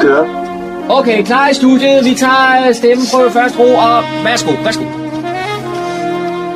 [0.00, 0.24] kører.
[0.88, 2.04] Okay, klar i studiet.
[2.04, 4.84] Vi tager øh, stemmeprøve først ro, og værsgo, værsgo.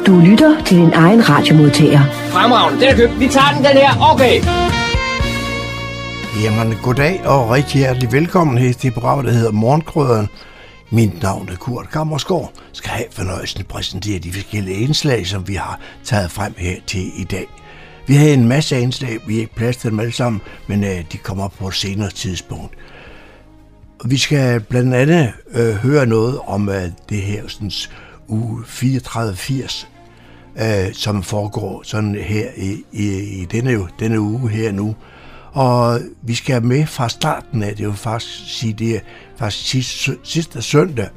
[0.06, 2.00] Du lytter til din egen radiomodtager.
[2.10, 3.20] Fremragende, den er købt.
[3.20, 3.90] Vi tager den, den her.
[4.12, 4.34] Okay.
[6.42, 10.28] Jamen, goddag og rigtig hjertelig velkommen her til programmet, der hedder Morgenkrøderen.
[10.90, 12.52] Mit navn er Kurt Kammersgaard.
[12.72, 17.20] Skal have fornøjelsen at præsentere de forskellige indslag, som vi har taget frem her til
[17.20, 17.46] i dag.
[18.06, 21.04] Vi har en masse indslag, vi har ikke plads til dem alle sammen, men øh,
[21.12, 22.74] de kommer på et senere tidspunkt.
[24.06, 27.70] Vi skal blandt andet øh, høre noget om øh, det her sådan,
[28.28, 29.36] uge 34
[30.60, 34.96] øh, som foregår sådan her i, i, i denne, denne uge her nu.
[35.52, 39.00] Og vi skal med fra starten af, det vil faktisk sige, det er
[39.36, 41.08] faktisk sidste, sidste søndag,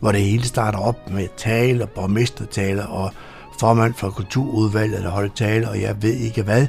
[0.00, 3.12] hvor det hele starter op med tale, borgmestertaler og
[3.60, 6.66] formand for kulturudvalget, der holder tale, og jeg ved ikke hvad.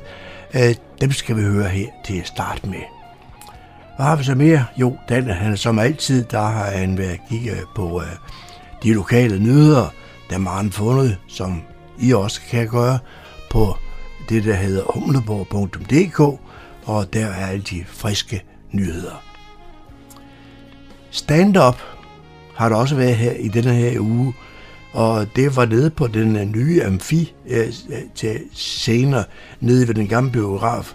[0.53, 3.00] Øh, dem skal vi høre her til at starte med.
[4.02, 4.66] Hvad har vi så mere?
[4.77, 8.07] Jo, den, han som altid, der har han været kigge på øh,
[8.84, 9.94] de lokale nyheder,
[10.30, 11.62] dem har han fundet, som
[11.99, 12.99] I også kan gøre,
[13.52, 13.77] på
[14.29, 16.20] det, der hedder humleborg.dk,
[16.85, 19.24] og der er alle de friske nyheder.
[21.12, 21.82] Stand-up
[22.55, 24.34] har der også været her i denne her uge,
[24.94, 29.24] og det var nede på den øh, nye amfi øh, øh, til senere,
[29.60, 30.94] nede ved den gamle biograf,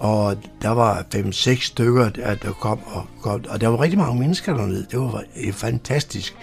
[0.00, 4.20] og der var 5-6 stykker, der, der kom og, kom, og der var rigtig mange
[4.20, 4.86] mennesker dernede.
[4.90, 6.36] Det var øh, fantastisk.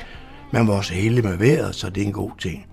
[0.52, 2.66] Man var også heldig med vejret, så det er en god ting.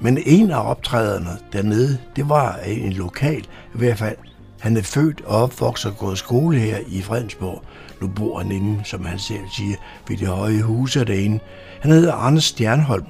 [0.00, 3.42] Men en af optræderne dernede, det var en lokal,
[3.74, 4.16] i hvert fald.
[4.60, 7.62] Han er født og opvokset og gået skole her i Fredensborg.
[8.00, 9.76] Nu bor han inde, som han selv siger,
[10.08, 11.38] ved det høje hus derinde.
[11.80, 13.06] Han hedder Anders Stjernholm.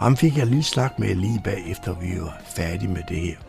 [0.00, 3.47] Ham fik jeg lige slag med lige bagefter, vi var færdige med det her.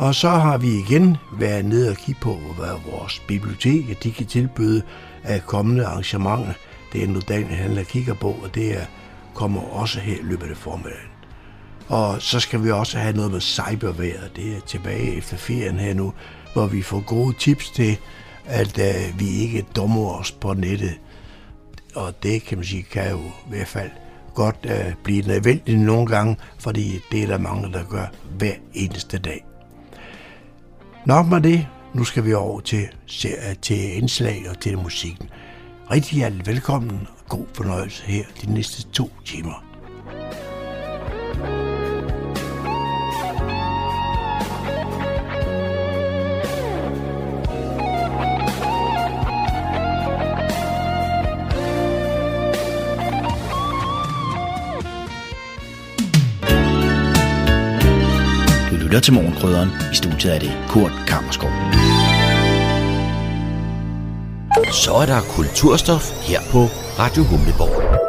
[0.00, 4.26] Og så har vi igen været nede og kigge på, hvad vores bibliotek de kan
[4.26, 4.82] tilbyde
[5.24, 6.52] af kommende arrangementer.
[6.92, 8.84] Det er nu Daniel han kigger på, og det er,
[9.34, 11.10] kommer også her i løbet af formiddagen.
[11.88, 14.30] Og så skal vi også have noget med cyberværet.
[14.36, 16.12] Det er tilbage efter ferien her nu,
[16.52, 17.98] hvor vi får gode tips til,
[18.46, 20.98] at uh, vi ikke dummer os på nettet.
[21.94, 23.90] Og det kan man sige, kan jo i hvert fald
[24.34, 28.06] godt uh, blive nødvendigt nogle gange, fordi det er der mange, der gør
[28.38, 29.49] hver eneste dag.
[31.06, 31.66] Nok med det.
[31.94, 32.88] Nu skal vi over til,
[33.62, 35.28] til indslag og til musikken.
[35.90, 39.69] Rigtig hjertelig velkommen og god fornøjelse her de næste to timer.
[58.90, 59.68] Lytter til Morgenkrydderen.
[59.92, 61.50] I studiet er det Kurt Kammerskov.
[64.72, 66.58] Så er der kulturstof her på
[66.98, 68.00] Radio Humleborg.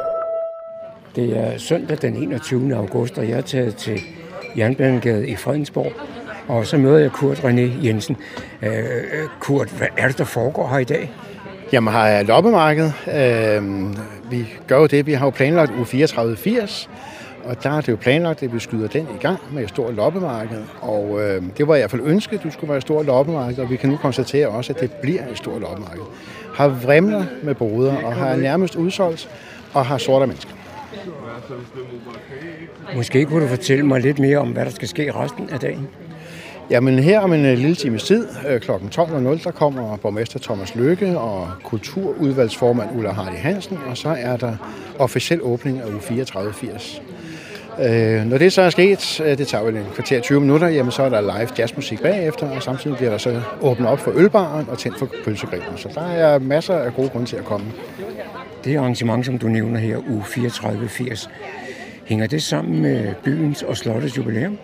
[1.15, 2.75] Det er søndag den 21.
[2.75, 3.99] august, og jeg er taget til
[4.57, 5.91] Jernbanegade i Fredensborg.
[6.47, 8.17] Og så møder jeg Kurt René Jensen.
[8.61, 8.67] Uh,
[9.39, 11.11] Kurt, hvad er det, der foregår her i dag?
[11.73, 12.91] Jamen, her er loppemarked.
[13.07, 13.95] Uh,
[14.31, 16.89] vi gør jo det, vi har jo planlagt u 3480,
[17.43, 19.93] og der er det jo planlagt, at vi skyder den i gang med et stort
[19.93, 20.63] loppemarked.
[20.81, 23.59] Og øh, det var i hvert fald ønsket, at du skulle være et stort loppemarked,
[23.59, 26.03] og vi kan nu konstatere også, at det bliver et stort loppemarked.
[26.53, 29.29] Har vrimler med boder, og har nærmest udsolgt,
[29.73, 30.51] og har sorte mennesker.
[32.95, 35.87] Måske kunne du fortælle mig lidt mere om, hvad der skal ske resten af dagen?
[36.69, 38.27] Jamen her om en lille times tid,
[38.59, 38.71] kl.
[38.71, 44.55] 12.00, der kommer borgmester Thomas Løkke og kulturudvalgsformand Ulla Hardy Hansen, og så er der
[44.99, 47.01] officiel åbning af u 3480.
[47.81, 51.03] Øh, når det så er sket, det tager vel en kvarter 20 minutter, jamen så
[51.03, 54.77] er der live jazzmusik bagefter, og samtidig bliver der så åbnet op for ølbaren og
[54.77, 55.77] tændt for pølsegrillen.
[55.77, 57.65] Så der er masser af gode grunde til at komme.
[58.63, 61.29] Det arrangement, som du nævner her, u 3480,
[62.05, 64.57] hænger det sammen med byens og slottets jubilæum?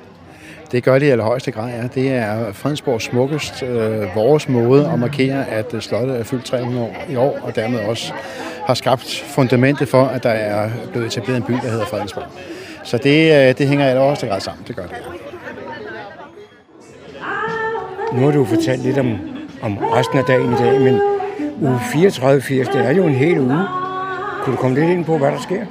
[0.72, 1.88] Det gør det i allerhøjeste grad, ja.
[1.96, 6.96] Det er Fredensborgs smukkest øh, vores måde at markere, at slottet er fyldt 300 år
[7.10, 8.14] i år, og dermed også
[8.66, 12.24] har skabt fundamentet for, at der er blevet etableret en by, der hedder Fredensborg.
[12.88, 14.96] Så det, øh, det hænger i allerhøjeste grad sammen, det gør det.
[18.14, 19.20] Nu har du fortalt lidt om,
[19.62, 21.02] om resten af dagen i dag, men
[21.62, 23.60] uge 34-80, det er jo en hel uge.
[24.44, 25.66] Kunne du komme lidt ind på, hvad der sker?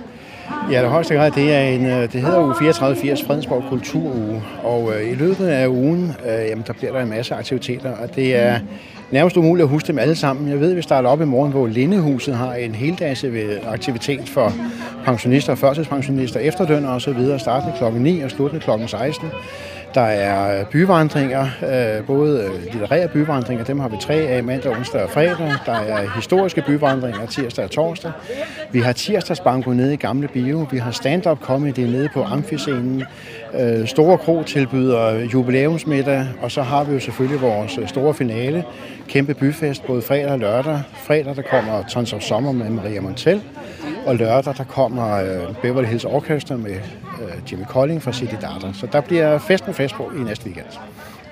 [0.70, 5.10] Ja, det højeste grad, det, er en, det hedder uge 3480 Fredensborg Kulturuge, og øh,
[5.10, 8.58] i løbet af ugen, øh, jamen, der bliver der en masse aktiviteter, og det er
[9.10, 10.48] nærmest umuligt at huske dem alle sammen.
[10.50, 13.24] Jeg ved, at vi starter op i morgen, hvor Lindehuset har en heldags
[13.66, 14.52] aktivitet for
[15.06, 19.28] pensionister, førtidspensionister, efterdønner og så videre, startende klokken 9 og sluttende klokken 16.
[19.94, 25.02] Der er byvandringer, øh, både øh, litterære byvandringer, dem har vi tre af mandag, onsdag
[25.02, 25.52] og fredag.
[25.66, 28.12] Der er historiske byvandringer tirsdag og torsdag.
[28.72, 30.66] Vi har tirsdagsbanko nede i Gamle Bio.
[30.70, 33.04] Vi har stand-up comedy nede på Amfiscenen.
[33.60, 38.64] Øh, store Kro tilbyder jubilæumsmiddag, og så har vi jo selvfølgelig vores store finale.
[39.08, 40.80] Kæmpe byfest, både fredag og lørdag.
[41.06, 43.42] Fredag der kommer Tons of Summer med Maria Montel,
[44.06, 45.20] og lørdag der kommer
[45.62, 46.76] Beverly Hills Orchestra med
[47.52, 48.72] Jimmy Colling fra City Data.
[48.72, 50.66] Så der bliver fest med fest på i næste weekend.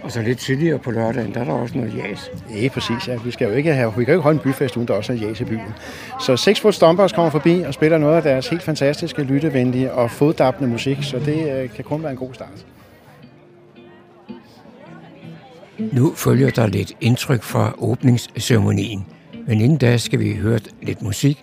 [0.04, 2.30] Og så lidt tidligere på lørdagen, der er der også noget jas.
[2.62, 3.08] Ja, præcis.
[3.08, 3.16] Ja.
[3.24, 5.12] Vi, skal jo ikke have, vi kan jo ikke holde en byfest, uden der også
[5.12, 5.74] er jas i byen.
[6.20, 10.10] Så Six Foot Stompers kommer forbi og spiller noget af deres helt fantastiske, lyttevenlige og
[10.10, 12.66] foddappende musik, så det øh, kan kun være en god start.
[15.78, 19.06] Nu følger der lidt indtryk fra åbningsceremonien.
[19.46, 21.42] Men inden da skal vi høre lidt musik,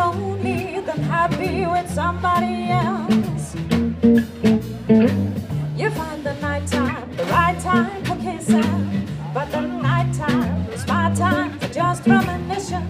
[1.21, 3.53] Happy with somebody else.
[5.77, 10.87] You find the night time, the right time for kissing, but the night time is
[10.87, 12.87] my time for just reminiscing,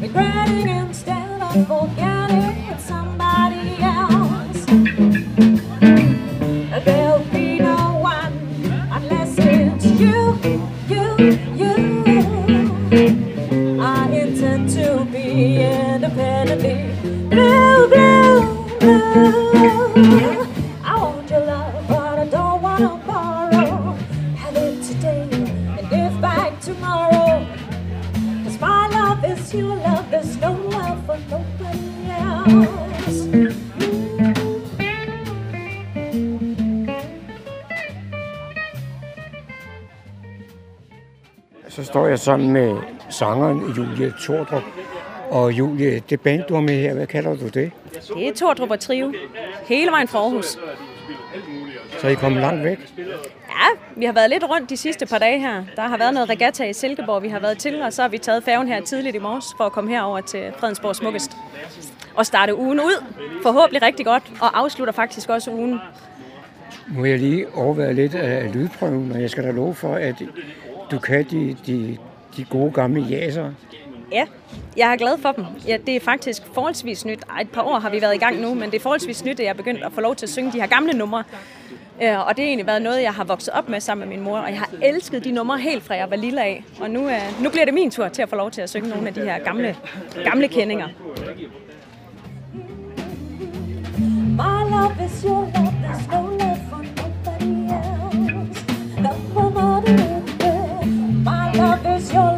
[0.00, 5.07] regretting instead of forgetting with somebody else.
[19.98, 23.96] I want love, I don't wanna borrow.
[24.36, 25.28] Have it today
[25.78, 27.44] and give back tomorrow.
[28.44, 33.28] Cause my love is your love, there's love for nobody else.
[41.68, 42.76] Så står jeg sammen med
[43.10, 44.62] sangeren Julie Tordrup.
[45.30, 47.70] Og Julie, det band, du har med her, hvad kalder du det?
[48.14, 49.12] Det er Tordrup og Trio.
[49.66, 50.58] Hele vejen fra Aarhus.
[51.98, 52.78] Så I kommet langt væk?
[53.48, 55.64] Ja, vi har været lidt rundt de sidste par dage her.
[55.76, 58.18] Der har været noget regatta i Silkeborg, vi har været til, og så har vi
[58.18, 61.36] taget færgen her tidligt i morges for at komme herover til Fredensborg Smukkest.
[62.14, 63.04] Og starte ugen ud,
[63.42, 65.80] forhåbentlig rigtig godt, og afslutter faktisk også ugen.
[66.94, 70.14] Nu vil jeg lige overvære lidt af lydprøven, og jeg skal da love for, at
[70.90, 71.98] du kan de, de
[72.36, 73.52] de gode gamle jaser.
[74.12, 74.26] Ja,
[74.76, 75.44] jeg er glad for dem.
[75.66, 77.20] Ja, det er faktisk forholdsvis nyt.
[77.30, 79.40] Ej, et par år har vi været i gang nu, men det er forholdsvis nyt,
[79.40, 81.24] at jeg er begyndt at få lov til at synge de her gamle numre.
[82.02, 84.24] Øh, og det har egentlig været noget, jeg har vokset op med sammen med min
[84.24, 86.64] mor, og jeg har elsket de numre helt fra jeg var lille af.
[86.80, 88.88] Og nu, uh, nu bliver det min tur til at få lov til at synge
[88.88, 89.76] nogle af de her gamle,
[90.24, 90.88] gamle kendinger.
[94.38, 98.64] My love is your love, there's no love for nobody else.
[99.02, 99.48] Love for
[101.24, 102.37] My love is your love,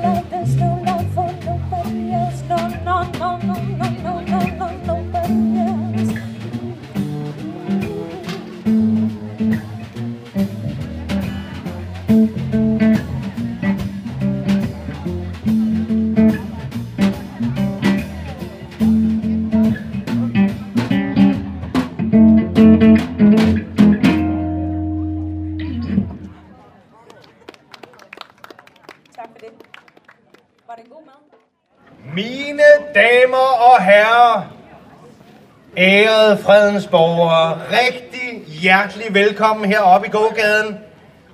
[35.79, 40.79] Ærede fredens borgere, rigtig hjertelig velkommen heroppe i gågaden.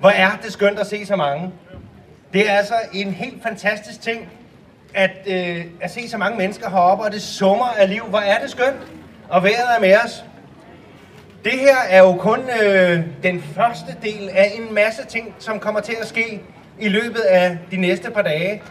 [0.01, 1.53] Hvor er det skønt at se så mange.
[2.33, 4.29] Det er altså en helt fantastisk ting,
[4.95, 8.03] at, øh, at se så mange mennesker heroppe, og det summer af liv.
[8.03, 8.77] Hvor er det skønt,
[9.29, 10.25] og vejret er med os.
[11.45, 15.81] Det her er jo kun øh, den første del af en masse ting, som kommer
[15.81, 16.43] til at ske
[16.81, 18.63] i løbet af de næste par dage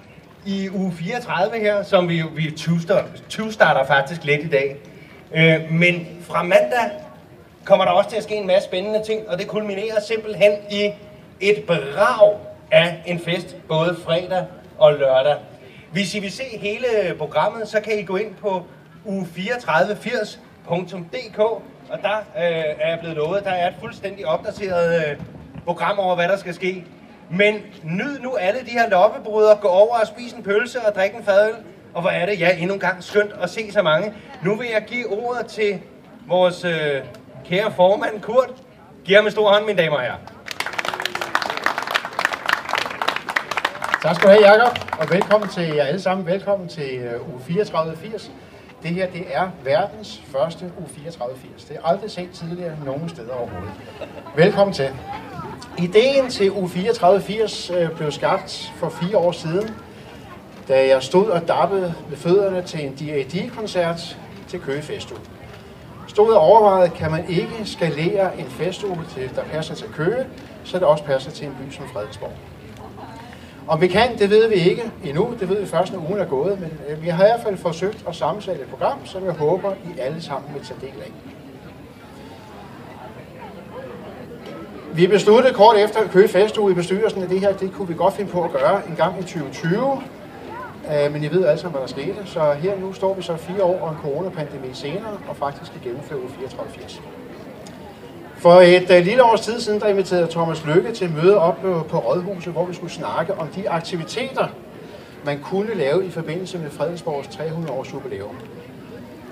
[0.45, 2.51] i uge 34 her, som vi, vi
[3.29, 4.77] 20 starter faktisk lidt i dag.
[5.35, 6.91] Øh, men fra mandag
[7.63, 10.91] kommer der også til at ske en masse spændende ting, og det kulminerer simpelthen i
[11.39, 12.37] et brag
[12.71, 14.45] af en fest, både fredag
[14.77, 15.35] og lørdag.
[15.91, 16.85] Hvis I vil se hele
[17.17, 18.65] programmet, så kan I gå ind på
[19.05, 21.39] u3480.dk,
[21.89, 22.43] og der øh,
[22.79, 25.17] er jeg blevet lovet, der er et fuldstændig opdateret øh,
[25.65, 26.85] program over, hvad der skal ske.
[27.29, 31.17] Men nyd nu alle de her loppebrødre, gå over og spise en pølse og drikke
[31.17, 31.53] en fadøl,
[31.93, 34.13] og hvor er det, ja, endnu en gang skønt at se så mange.
[34.43, 35.81] Nu vil jeg give ordet til
[36.27, 37.01] vores øh,
[37.45, 38.49] kære formand, Kurt.
[39.05, 40.17] Giv ham en stor hånd, mine damer og herrer.
[44.01, 46.25] Tak skal du have, Jacob, og velkommen til jer alle sammen.
[46.27, 48.31] Velkommen til uh, uge 3480.
[48.83, 51.63] Det her, det er verdens første uge 3480.
[51.63, 53.73] Det er aldrig set tidligere nogen steder overhovedet.
[54.35, 54.89] Velkommen til.
[55.77, 59.69] Ideen til U3480 øh, blev skabt for fire år siden,
[60.67, 64.17] da jeg stod og dappede med fødderne til en D.A.D.-koncert
[64.47, 65.19] til Køge Festuge.
[66.07, 70.25] Stod og overvejede, kan man ikke skalere en festuge, til, der passer til Køge,
[70.63, 72.33] så det også passer til en by som Fredensborg.
[73.67, 75.33] Om vi kan, det ved vi ikke endnu.
[75.39, 76.59] Det ved vi først, når ugen er gået.
[76.59, 79.71] Men øh, vi har i hvert fald forsøgt at sammensætte et program, som jeg håber,
[79.71, 81.11] I alle sammen vil tage del af.
[84.95, 87.93] Vi besluttede kort efter at købe festuge i bestyrelsen, at det her det kunne vi
[87.93, 89.83] godt finde på at gøre en gang i 2020.
[89.83, 90.01] Uh,
[90.91, 92.15] øh, men I ved altså, hvad der skete.
[92.25, 95.81] Så her nu står vi så fire år og en coronapandemi senere, og faktisk skal
[95.83, 97.01] gennemføre 34
[98.35, 101.85] For et uh, lille års tid siden, der inviterede Thomas Lykke til møde op på,
[101.89, 104.47] på Rådhuset, hvor vi skulle snakke om de aktiviteter,
[105.25, 108.35] man kunne lave i forbindelse med Fredensborgs 300 års jubilæum.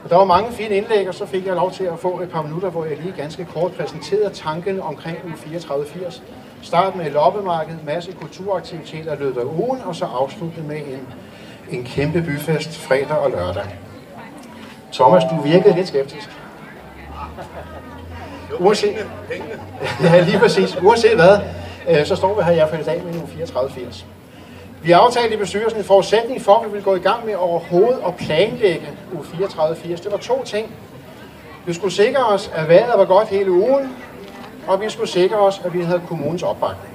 [0.03, 2.29] Og der var mange fine indlæg, og så fik jeg lov til at få et
[2.29, 6.21] par minutter, hvor jeg lige ganske kort præsenterede tanken omkring uge 34-80.
[6.61, 11.07] Start med loppemarked, masse kulturaktiviteter løbet af ugen, og så afslutte med en
[11.69, 13.63] en kæmpe byfest fredag og lørdag.
[14.93, 16.29] Thomas, du virkede lidt skeptisk.
[18.59, 18.95] Uanset,
[20.03, 20.77] ja, lige præcis.
[20.81, 21.39] Uanset hvad,
[21.89, 24.05] øh, så står vi her i hvert fald i dag med nu 34-80.
[24.83, 27.99] Vi aftalte i bestyrelsen en forudsætning for, at vi vil gå i gang med overhovedet
[28.07, 29.87] at planlægge u 34-80.
[29.87, 30.71] Det var to ting.
[31.65, 33.95] Vi skulle sikre os, at vejret var godt hele ugen,
[34.67, 36.93] og vi skulle sikre os, at vi havde kommunens opbakning.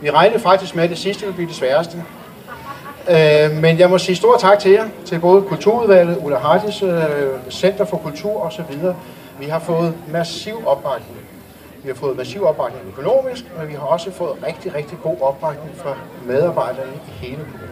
[0.00, 2.04] Vi regnede faktisk med, at det sidste ville blive det sværeste.
[3.08, 6.90] Øh, men jeg må sige stor tak til jer, til både Kulturudvalget, Ulla Hardis øh,
[7.50, 8.76] Center for Kultur osv.
[9.40, 11.25] Vi har fået massiv opbakning.
[11.86, 15.76] Vi har fået massiv opbakning økonomisk, men vi har også fået rigtig, rigtig god opbakning
[15.76, 17.70] fra medarbejderne i hele kommunen.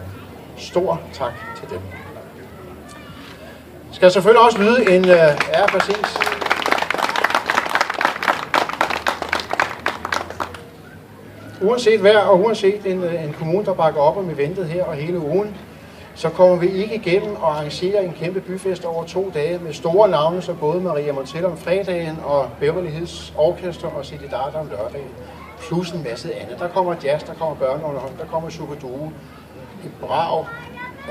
[0.57, 1.79] Stor tak til dem.
[3.91, 5.05] Skal selvfølgelig også lyde en...
[5.05, 6.17] Øh, ja, præcis.
[11.61, 14.93] uanset vejr og uanset en, øh, en kommune, der bakker op om eventet her og
[14.93, 15.55] hele ugen,
[16.15, 20.09] så kommer vi ikke igennem og arrangere en kæmpe byfest over to dage med store
[20.09, 24.67] navne, så både Maria Montel om fredagen og Beverly Hills Orkester og City Data om
[24.69, 25.09] lørdagen.
[25.59, 26.59] Plus en masse andet.
[26.59, 29.11] Der kommer jazz, der kommer børneunderhold, der kommer Sukaduo.
[29.85, 30.45] Et brag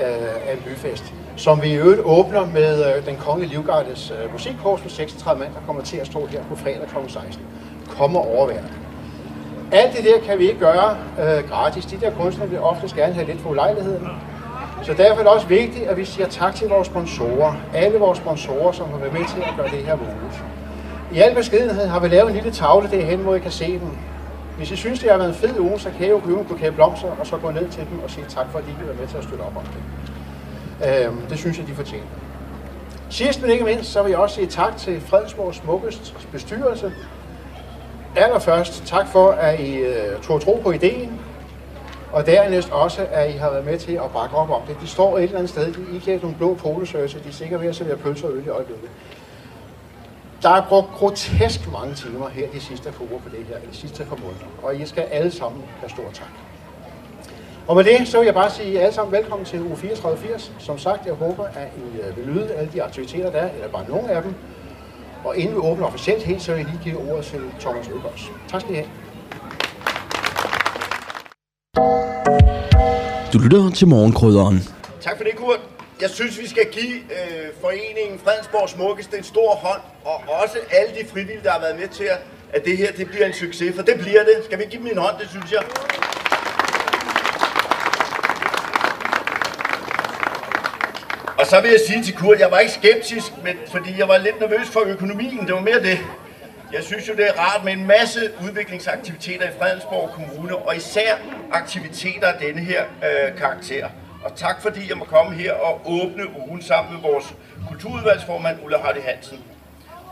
[0.02, 4.32] øh, af en byfest, som vi i øvrigt åbner med øh, den kongelige livgardes øh,
[4.32, 7.08] musikkurs med 36 mand, der kommer til at stå her på fredag kl.
[7.08, 7.42] 16.
[7.88, 8.72] Kommer overværet.
[9.72, 11.86] Alt det der kan vi ikke gøre øh, gratis.
[11.86, 14.08] De der kunstnere vil ofte gerne have lidt for ulejligheden.
[14.84, 17.54] Så derfor er det også vigtigt, at vi siger tak til vores sponsorer.
[17.74, 20.44] Alle vores sponsorer, som har været med til at gøre det her muligt.
[21.12, 23.88] I al beskedenhed har vi lavet en lille tavle derhen, hvor I kan se dem.
[24.56, 26.44] Hvis I synes, det har været en fed uge, så kan I jo købe en
[26.46, 28.86] buket blomster, og så gå ned til dem og sige tak for, at I vil
[28.86, 31.06] være med til at støtte op om det.
[31.06, 32.06] Øhm, det synes jeg, de fortjener.
[33.10, 36.92] Sidst men ikke mindst, så vil jeg også sige tak til Fredensborgs smukkest bestyrelse,
[38.16, 41.13] allerførst tak for, at I uh, tog tro på ideen,
[42.14, 44.76] og dernæst også, at I har været med til at bakke op om det.
[44.80, 47.68] De står et eller andet sted, I ikke nogle blå polosøgelser, de er sikkert ved
[47.68, 48.88] at servere pølser og øl i øjeblikket.
[50.42, 53.76] Der er brugt grotesk mange timer her de sidste par uger på det her, de
[53.76, 56.28] sidste par måneder, og I skal alle sammen have stor tak.
[57.68, 60.52] Og med det, så vil jeg bare sige alle sammen velkommen til uge 3480.
[60.58, 63.68] Som sagt, jeg håber, at I øh, vil lyde alle de aktiviteter, der er, eller
[63.68, 64.34] bare nogle af dem,
[65.24, 68.30] og inden vi åbner officielt helt, så vil jeg lige give ordet til Thomas Løbers.
[68.48, 69.03] Tak skal I have.
[73.34, 74.62] Du lytter til morgenkrydderen.
[75.00, 75.60] Tak for det, Kurt.
[76.00, 80.92] Jeg synes, vi skal give øh, foreningen Fredensborg Smukkeste en stor hånd, og også alle
[81.00, 82.08] de frivillige, der har været med til,
[82.52, 84.36] at det her det bliver en succes, for det bliver det.
[84.44, 85.62] Skal vi give dem en hånd, det synes jeg.
[91.38, 94.18] Og så vil jeg sige til Kurt, jeg var ikke skeptisk, men, fordi jeg var
[94.18, 95.46] lidt nervøs for økonomien.
[95.46, 95.98] Det var mere det.
[96.74, 101.16] Jeg synes jo, det er rart med en masse udviklingsaktiviteter i Fredensborg Kommune, og især
[101.52, 103.88] aktiviteter af denne her øh, karakter.
[104.24, 107.34] Og tak fordi jeg må komme her og åbne ugen sammen med vores
[107.68, 109.38] kulturudvalgsformand Ulla Hardy Hansen.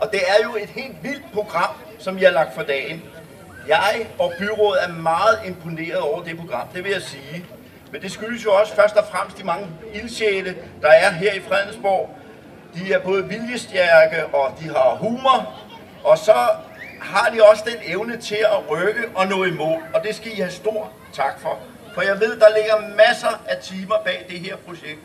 [0.01, 3.03] Og det er jo et helt vildt program, som jeg har lagt for dagen.
[3.67, 7.45] Jeg og byrådet er meget imponeret over det program, det vil jeg sige.
[7.91, 11.39] Men det skyldes jo også først og fremmest de mange ildsjæle, der er her i
[11.39, 12.15] Fredensborg.
[12.75, 15.62] De er både viljestærke, og de har humor,
[16.03, 16.47] og så
[17.01, 19.83] har de også den evne til at rykke og nå i mål.
[19.93, 21.59] Og det skal I have stor tak for.
[21.93, 24.99] For jeg ved, der ligger masser af timer bag det her projekt.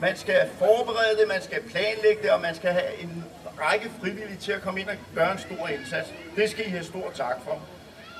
[0.00, 3.24] Man skal forberede det, man skal planlægge det, og man skal have en
[3.60, 6.08] række frivillige til at komme ind og gøre en stor indsats.
[6.36, 7.58] Det skal I have stor tak for.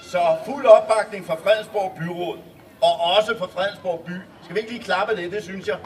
[0.02, 2.38] Så fuld opbakning fra Fredensborg Byråd.
[2.82, 4.12] og også fra Fredensborg by.
[4.44, 5.32] Skal vi ikke lige klappe det?
[5.32, 5.76] Det synes jeg.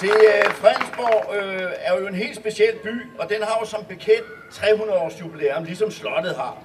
[0.00, 3.84] Se, øh, Fredensborg øh, er jo en helt speciel by, og den har jo som
[3.84, 6.58] bekendt 300 års jubilæum, ligesom slottet har.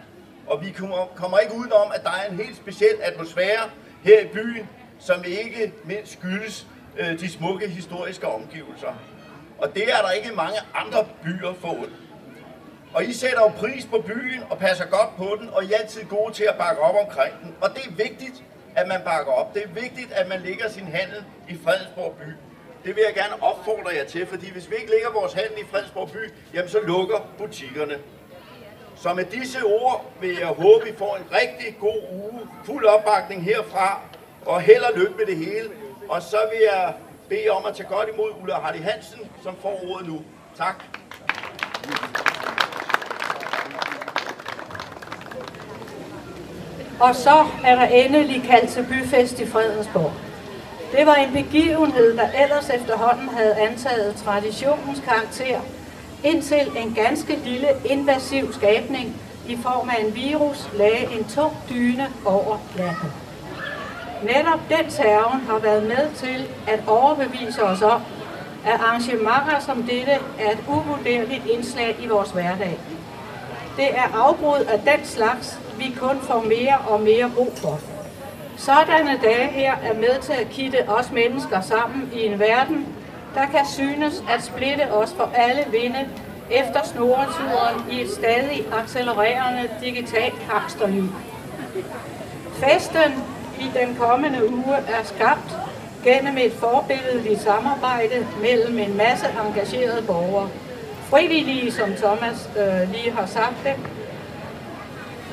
[0.47, 3.69] Og vi kommer, kommer ikke udenom, at der er en helt speciel atmosfære
[4.03, 8.93] her i byen, som ikke mindst skyldes øh, de smukke historiske omgivelser.
[9.57, 11.91] Og det er der ikke mange andre byer forud.
[12.93, 15.77] Og I sætter jo pris på byen og passer godt på den, og I er
[15.77, 17.55] altid gode til at bakke op omkring den.
[17.61, 18.43] Og det er vigtigt,
[18.75, 19.53] at man bakker op.
[19.53, 22.54] Det er vigtigt, at man lægger sin handel i Fredensborg by.
[22.85, 25.65] Det vil jeg gerne opfordre jer til, fordi hvis vi ikke lægger vores handel i
[25.71, 27.97] Fredsborg by, jamen så lukker butikkerne.
[28.95, 33.43] Så med disse ord vil jeg håbe, I får en rigtig god uge, fuld opbakning
[33.43, 34.01] herfra,
[34.45, 35.69] og held og lykke med det hele.
[36.09, 36.93] Og så vil jeg
[37.29, 40.21] bede om at tage godt imod Ulla Hardy Hansen, som får ordet nu.
[40.57, 40.83] Tak.
[46.99, 50.24] Og så er der endelig kaldt til byfest i Fredensborg.
[50.91, 55.59] Det var en begivenhed, der ellers efterhånden havde antaget traditionens karakter,
[56.23, 59.15] indtil en ganske lille invasiv skabning
[59.47, 63.11] i form af en virus lagde en tung dyne over landet.
[64.23, 68.01] Netop den terven har været med til at overbevise os om,
[68.65, 72.79] at arrangementer som dette er et uvurderligt indslag i vores hverdag.
[73.77, 77.79] Det er afbrud af den slags, vi kun får mere og mere brug for.
[78.57, 82.87] Sådanne dage her er med til at kitte os mennesker sammen i en verden,
[83.35, 86.09] der kan synes at splitte os for alle vinde
[86.51, 91.09] efter snoreturen i et stadig accelererende digitalt hamsterhjul.
[92.53, 93.23] Festen
[93.59, 95.57] i den kommende uge er skabt
[96.03, 100.49] gennem et forbilledeligt samarbejde mellem en masse engagerede borgere.
[101.09, 103.75] Frivillige, som Thomas øh, lige har sagt det,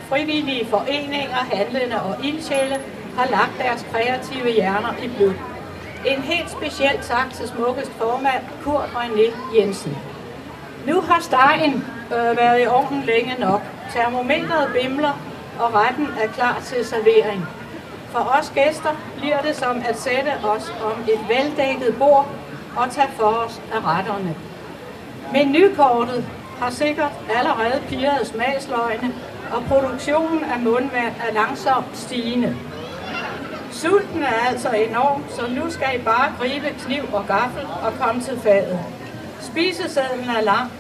[0.09, 2.77] frivillige foreninger, handlende og ildsjæle
[3.17, 5.35] har lagt deres kreative hjerner i blod.
[6.07, 9.99] En helt speciel tak til smukkest formand Kurt René Jensen.
[10.87, 13.61] Nu har stegen øh, været i ovnen længe nok.
[13.93, 15.13] Termometeret bimler,
[15.61, 17.47] og retten er klar til servering.
[18.11, 22.29] For os gæster bliver det som at sætte os om et veldækket bord
[22.77, 24.35] og tage for os af retterne.
[25.33, 26.25] Menukortet
[26.61, 29.15] har sikkert allerede pirret smagsløgene,
[29.53, 32.57] og produktionen af mundvand er langsomt stigende.
[33.83, 38.23] Sulten er altså enorm, så nu skal I bare gribe kniv og gaffel og komme
[38.23, 38.79] til fadet.
[39.41, 40.73] Spisesedlen er lang,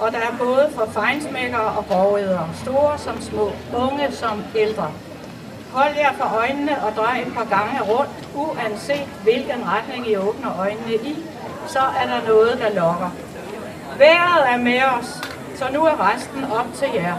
[0.00, 4.90] og der er både for fejnsmækkere og grovædere, store som små, unge som ældre.
[5.72, 10.58] Hold jer for øjnene og drej et par gange rundt, uanset hvilken retning I åbner
[10.58, 11.16] øjnene i,
[11.66, 13.10] så er der noget, der lokker.
[13.98, 15.20] Vejret er med os,
[15.54, 17.16] så nu er resten op til jer.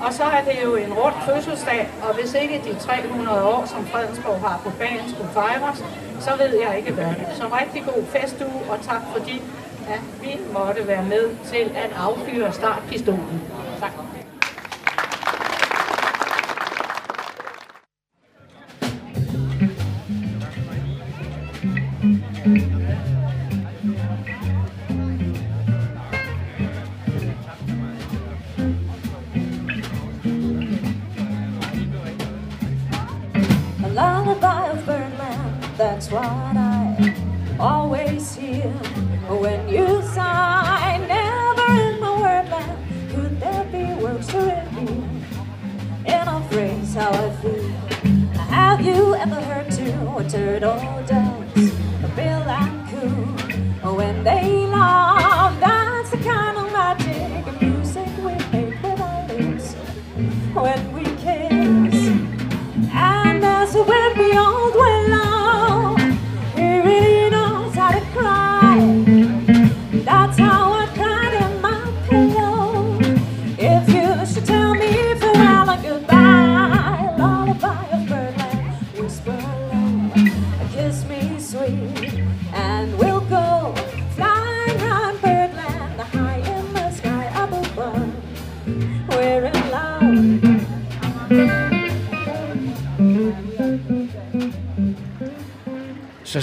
[0.00, 3.86] Og så er det jo en rund fødselsdag, og hvis ikke de 300 år, som
[3.86, 5.84] Fredensborg har på banen, skulle fejres,
[6.20, 7.14] så ved jeg ikke hvad.
[7.34, 9.42] Så rigtig god festuge, og tak fordi,
[9.88, 13.42] at vi måtte være med til at affyre startpistolen.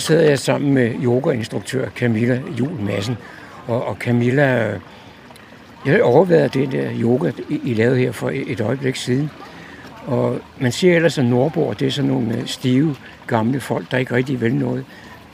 [0.07, 3.17] Sidder jeg sammen med yogainstruktør Camilla Jul Madsen.
[3.67, 4.79] Og, og Camilla,
[5.85, 9.31] jeg har overvejet det der yoga, I, I lavede her for et øjeblik siden.
[10.05, 12.95] Og man siger ellers, at Nordborg, det er sådan nogle øh, stive,
[13.27, 14.85] gamle folk, der ikke rigtig vil noget.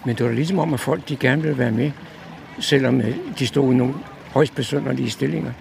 [0.06, 1.92] Men det var ligesom om, at folk de gerne ville være med,
[2.60, 3.94] selvom øh, de stod i nogle
[4.32, 5.52] højst besynderlige stillinger.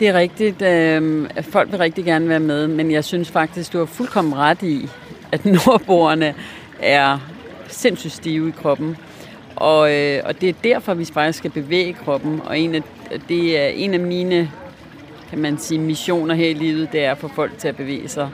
[0.00, 0.62] Det er rigtigt.
[0.62, 4.62] Øh, folk vil rigtig gerne være med, men jeg synes faktisk, du har fuldkommen ret
[4.62, 4.88] i,
[5.32, 6.34] at nordboerne
[6.80, 7.31] er
[7.74, 8.96] sindssygt stive i kroppen.
[9.56, 12.40] Og, øh, og det er derfor, vi faktisk skal bevæge kroppen.
[12.44, 12.82] Og en af,
[13.28, 14.50] det er en af mine
[15.32, 18.08] kan man sige, missioner her i livet, det er at få folk til at bevæge
[18.08, 18.28] sig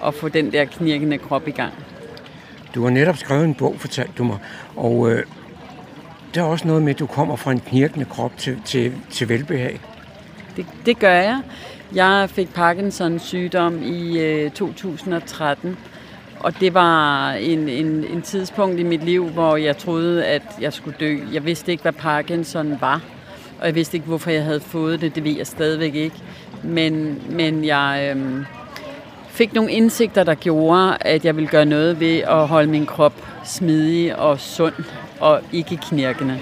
[0.00, 1.72] og få den der knirkende krop i gang.
[2.74, 4.38] Du har netop skrevet en bog, fortalte du mig,
[4.76, 5.24] og øh,
[6.34, 9.28] der er også noget med, at du kommer fra en knirkende krop til, til, til
[9.28, 9.80] velbehag.
[10.56, 11.40] Det, det gør jeg.
[11.94, 15.76] Jeg fik Parkinsons sygdom i øh, 2013,
[16.40, 20.72] og det var en, en, en tidspunkt i mit liv, hvor jeg troede, at jeg
[20.72, 21.18] skulle dø.
[21.32, 23.00] Jeg vidste ikke, hvad Parkinson var,
[23.60, 25.14] og jeg vidste ikke, hvorfor jeg havde fået det.
[25.14, 26.16] Det ved jeg stadigvæk ikke.
[26.62, 28.44] Men, men jeg øh,
[29.28, 33.14] fik nogle indsigter, der gjorde, at jeg ville gøre noget ved at holde min krop
[33.44, 34.74] smidig og sund
[35.20, 36.38] og ikke knirkende.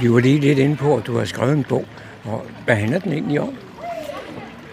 [0.00, 1.84] Vi var lige lidt inde på, at du har skrevet en bog.
[2.24, 3.54] Og hvad handler den egentlig om?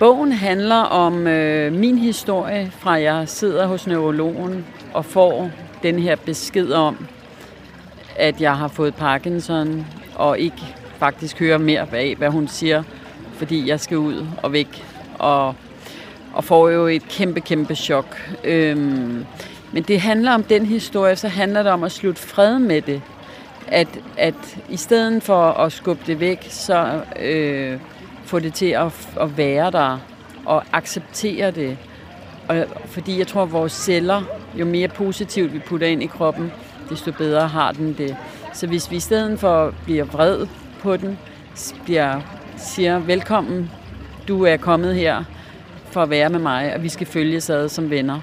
[0.02, 5.50] Bogen handler om øh, min historie, fra jeg sidder hos neurologen og får
[5.84, 7.08] den her besked om,
[8.16, 9.86] at jeg har fået Parkinson,
[10.16, 12.84] og ikke faktisk hører mere af, hvad hun siger,
[13.34, 14.86] fordi jeg skal ud og væk,
[15.20, 15.56] og,
[16.34, 18.32] og får jo et kæmpe, kæmpe chok.
[18.44, 19.26] Øhm,
[19.72, 23.02] men det handler om den historie, så handler det om at slutte fred med det.
[23.68, 27.80] At, at i stedet for at skubbe det væk, så øh,
[28.32, 29.98] få det til at, at være der
[30.46, 31.78] og acceptere det.
[32.48, 34.22] Og, fordi jeg tror, at vores celler,
[34.60, 36.52] jo mere positivt vi putter ind i kroppen,
[36.90, 38.16] desto bedre har den det.
[38.54, 40.48] Så hvis vi i stedet for bliver vred
[40.80, 41.18] på den,
[41.84, 42.22] bliver,
[42.58, 43.72] siger velkommen,
[44.28, 45.24] du er kommet her
[45.92, 48.22] for at være med mig, og vi skal følges ad som venner,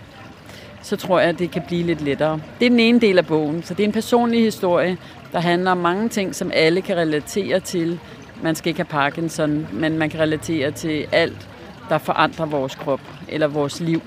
[0.82, 2.40] så tror jeg, at det kan blive lidt lettere.
[2.60, 4.96] Det er den ene del af bogen, så det er en personlig historie,
[5.32, 8.00] der handler om mange ting, som alle kan relatere til.
[8.42, 11.48] Man skal ikke have Parkinson, men man kan relatere til alt,
[11.88, 14.02] der forandrer vores krop eller vores liv.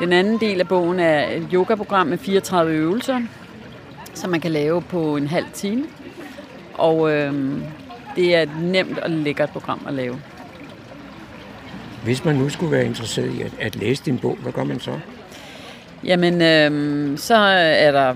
[0.00, 3.20] Den anden del af bogen er et yogaprogram med 34 øvelser,
[4.14, 5.84] som man kan lave på en halv time.
[6.74, 7.34] Og øh,
[8.16, 10.20] det er et nemt og lækkert program at lave.
[12.04, 14.80] Hvis man nu skulle være interesseret i at, at læse din bog, hvad gør man
[14.80, 14.92] så?
[16.04, 18.14] Jamen, øh, så er der...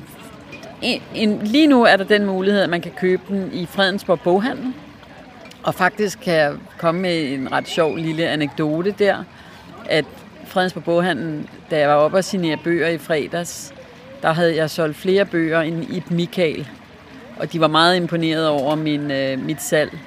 [0.82, 4.20] En, en, lige nu er der den mulighed, at man kan købe den i Fredensborg
[4.20, 4.72] Boghandel.
[5.62, 9.24] Og faktisk kan jeg komme med en ret sjov lille anekdote der,
[9.86, 10.04] at
[10.46, 13.74] Fredensborg Boghandel, da jeg var oppe og signere bøger i fredags,
[14.22, 16.68] der havde jeg solgt flere bøger end Ib Michael.
[17.36, 19.98] Og de var meget imponeret over min, øh, mit salg.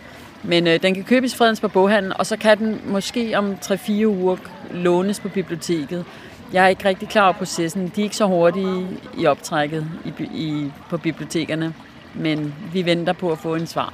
[0.44, 4.06] Men øh, den kan købes i Fredensborg Boghandel, og så kan den måske om 3-4
[4.06, 4.38] uger
[4.72, 6.06] lånes på biblioteket.
[6.54, 7.92] Jeg er ikke rigtig klar over processen.
[7.96, 8.88] De er ikke så hurtige
[9.18, 11.74] i optrækket i, i, på bibliotekerne,
[12.14, 13.94] men vi venter på at få en svar.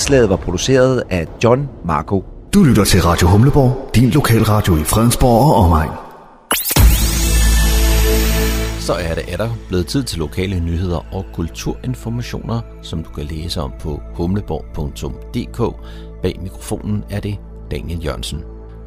[0.00, 2.24] Indslaget var produceret af John Marco.
[2.54, 5.90] Du lytter til Radio Humleborg, din lokalradio i Fredensborg og omegn.
[8.80, 13.60] Så er det der blevet tid til lokale nyheder og kulturinformationer, som du kan læse
[13.60, 15.76] om på humleborg.dk.
[16.22, 17.36] Bag mikrofonen er det
[17.70, 18.42] Daniel Jørgensen.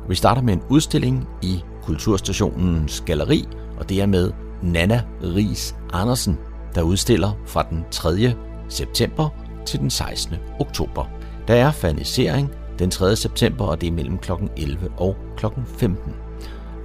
[0.10, 3.48] Vi starter med en udstilling i Kulturstationens Galeri,
[3.80, 4.32] og det er med
[4.64, 6.38] Nana Ries Andersen,
[6.76, 8.34] der udstiller fra den 3.
[8.70, 9.30] september
[9.66, 10.36] til den 16.
[10.60, 11.10] oktober.
[11.48, 12.50] Der er fanisering
[12.80, 13.16] den 3.
[13.16, 14.32] september, og det er mellem kl.
[14.58, 15.46] 11 og kl.
[15.78, 16.14] 15.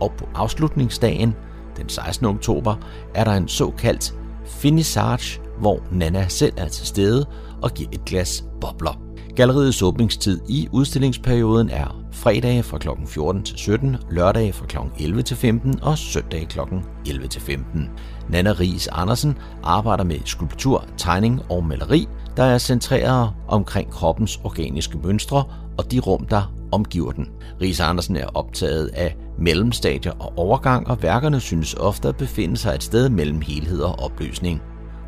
[0.00, 1.34] Og på afslutningsdagen,
[1.76, 2.26] den 16.
[2.26, 2.74] oktober,
[3.14, 4.14] er der en såkaldt
[4.46, 7.26] finissage, hvor Nana selv er til stede
[7.62, 9.02] og giver et glas bobler.
[9.36, 12.88] Galleriets åbningstid i udstillingsperioden er fredag fra kl.
[13.06, 14.76] 14 til 17, lørdag fra kl.
[14.98, 16.58] 11 til 15 og søndag kl.
[17.06, 17.90] 11 til 15.
[18.28, 24.98] Nana Ries Andersen arbejder med skulptur, tegning og maleri, der er centreret omkring kroppens organiske
[25.04, 25.44] mønstre
[25.78, 27.28] og de rum, der omgiver den.
[27.60, 32.74] Ries Andersen er optaget af mellemstadier og overgang, og værkerne synes ofte at befinde sig
[32.74, 34.62] et sted mellem helhed og opløsning.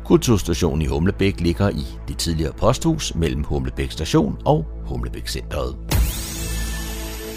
[0.05, 5.75] Kulturstationen i Humlebæk ligger i det tidligere posthus mellem Humlebæk station og Humlebæk Centeret.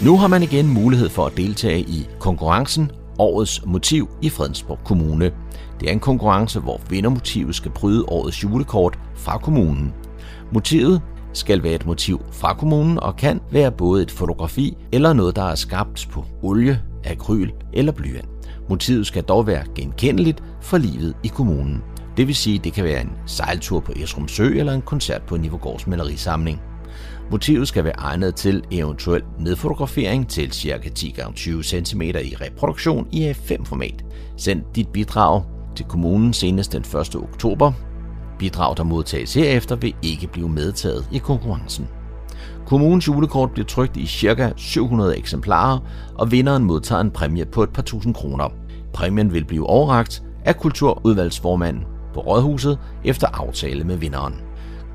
[0.05, 5.31] Nu har man igen mulighed for at deltage i konkurrencen Årets Motiv i Fredensborg Kommune.
[5.79, 9.93] Det er en konkurrence, hvor vindermotivet skal bryde årets julekort fra kommunen.
[10.51, 11.01] Motivet
[11.33, 15.43] skal være et motiv fra kommunen og kan være både et fotografi eller noget, der
[15.43, 18.29] er skabt på olie, akryl eller blyant.
[18.69, 21.83] Motivet skal dog være genkendeligt for livet i kommunen.
[22.17, 25.37] Det vil sige, det kan være en sejltur på Esrum Sø eller en koncert på
[25.37, 26.61] Nivogårds malerisamling.
[27.31, 30.89] Motivet skal være egnet til eventuel nedfotografering til ca.
[30.99, 34.05] 10x20 cm i reproduktion i A5-format.
[34.37, 35.43] Send dit bidrag
[35.75, 37.15] til kommunen senest den 1.
[37.15, 37.71] oktober.
[38.39, 41.87] Bidrag, der modtages herefter, vil ikke blive medtaget i konkurrencen.
[42.65, 44.53] Kommunens julekort bliver trykt i ca.
[44.55, 45.79] 700 eksemplarer,
[46.15, 48.49] og vinderen modtager en præmie på et par tusind kroner.
[48.93, 51.83] Præmien vil blive overragt af kulturudvalgsformanden
[52.13, 54.33] på Rådhuset efter aftale med vinderen.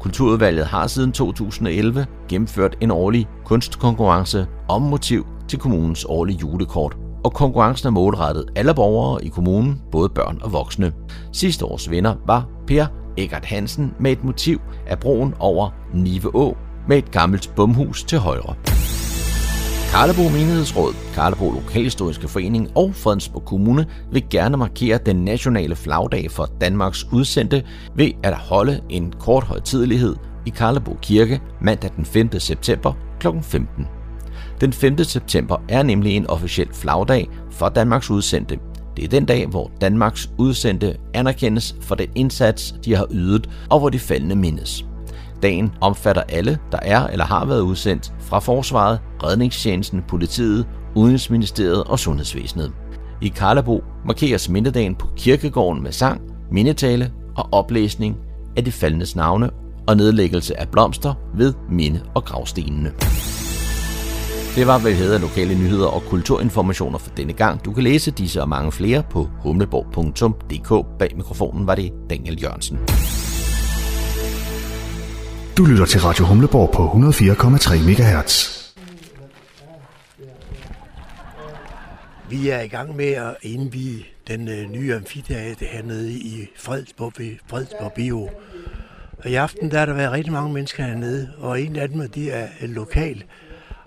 [0.01, 7.33] Kulturudvalget har siden 2011 gennemført en årlig kunstkonkurrence om motiv til kommunens årlige julekort, og
[7.33, 10.93] konkurrencen er målrettet alle borgere i kommunen, både børn og voksne.
[11.33, 12.87] Sidste års vinder var Per
[13.19, 16.57] Egert Hansen med et motiv af broen over Nive Å
[16.89, 18.55] med et gammelt bumhus til højre.
[19.91, 26.49] Karlebo Menighedsråd, Karlebo Lokalhistoriske Forening og Fredensborg Kommune vil gerne markere den nationale flagdag for
[26.61, 27.63] Danmarks udsendte
[27.95, 32.41] ved at holde en kort højtidelighed i Karlebo Kirke mandag den 5.
[32.41, 33.29] september kl.
[33.43, 34.00] 15.
[34.61, 35.05] Den 5.
[35.05, 38.59] september er nemlig en officiel flagdag for Danmarks udsendte.
[38.97, 43.79] Det er den dag, hvor Danmarks udsendte anerkendes for den indsats, de har ydet, og
[43.79, 44.87] hvor de faldende mindes.
[45.43, 51.99] Dagen omfatter alle, der er eller har været udsendt fra Forsvaret, Redningstjenesten, Politiet, Udenrigsministeriet og
[51.99, 52.73] Sundhedsvæsenet.
[53.23, 56.21] I Karlebo markeres mindedagen på kirkegården med sang,
[56.53, 58.17] mindetale og oplæsning
[58.57, 59.51] af de faldendes navne
[59.89, 62.93] og nedlæggelse af blomster ved minde- og gravstenene.
[64.57, 67.65] Det var, hvad vi havde af lokale nyheder og kulturinformationer for denne gang.
[67.65, 70.99] Du kan læse disse og mange flere på humleborg.dk.
[70.99, 72.79] Bag mikrofonen var det Daniel Jørgensen.
[75.57, 78.61] Du lytter til Radio Humleborg på 104,3 MHz.
[82.31, 87.31] Vi er i gang med at indvige den øh, nye amfiteater hernede i Fredsborg, ved
[87.47, 88.29] Fredsborg Bio.
[89.19, 92.09] Og i aften der har der været rigtig mange mennesker hernede, og en af dem
[92.09, 93.25] de er øh, lokal.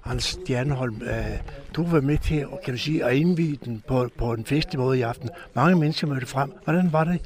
[0.03, 1.25] Hans Stjerneholm, øh,
[1.75, 4.99] du var med til kan du sige, at indvige den på, på en festlig måde
[4.99, 5.29] i aften.
[5.53, 6.53] Mange mennesker mødte frem.
[6.63, 7.21] Hvordan var det?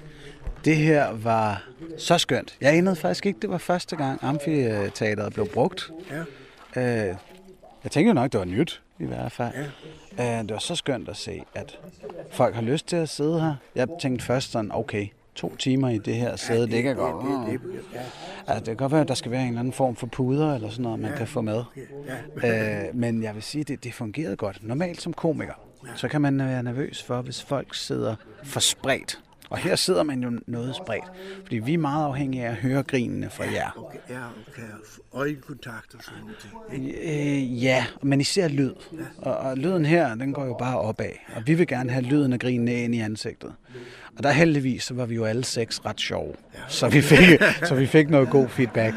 [0.65, 1.63] Det her var
[1.97, 2.57] så skønt.
[2.61, 5.91] Jeg anede faktisk ikke, det var første gang amfiteateret blev brugt.
[6.11, 6.19] Ja.
[6.81, 7.15] Øh,
[7.83, 9.53] jeg tænkte jo nok, det var nyt i hvert fald.
[10.17, 10.37] Ja.
[10.37, 11.79] Øh, det var så skønt at se, at
[12.31, 13.55] folk har lyst til at sidde her.
[13.75, 16.95] Jeg tænkte først sådan, okay, to timer i det her sæde, ja, det, det kan
[16.95, 17.99] godt det, det, det, ja.
[18.47, 20.55] altså, det kan godt være, at der skal være en eller anden form for puder
[20.55, 21.63] eller sådan noget, man ja, kan få med.
[22.43, 22.87] Ja.
[22.87, 24.59] øh, men jeg vil sige, at det, det fungerede godt.
[24.61, 25.53] Normalt som komiker,
[25.95, 29.19] så kan man være nervøs for, hvis folk sidder for spredt.
[29.49, 31.11] Og her sidder man jo noget spredt,
[31.43, 33.71] fordi vi er meget afhængige af at høre grinene fra jer.
[33.77, 34.61] Okay, ja, okay.
[35.13, 37.03] Øjenkontakt og sådan noget.
[37.03, 38.73] Øh, ja, men især lyd.
[39.17, 41.09] Og, og lyden her, den går jo bare opad.
[41.35, 43.53] Og vi vil gerne have lyden af grinene ind i ansigtet.
[44.17, 46.33] Og der heldigvis, så var vi jo alle seks ret sjove.
[46.67, 48.95] Så, vi fik, så vi fik noget god feedback.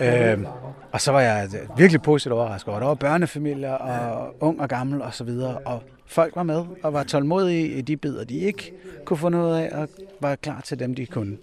[0.00, 0.46] Øhm,
[0.92, 5.02] og så var jeg virkelig positivt overrasket over, der var børnefamilier og ung og gammel
[5.02, 5.58] og så videre.
[5.58, 8.72] Og folk var med og var tålmodige i de bidder, de ikke
[9.04, 9.88] kunne få noget af, og
[10.20, 11.36] var klar til dem, de kunne.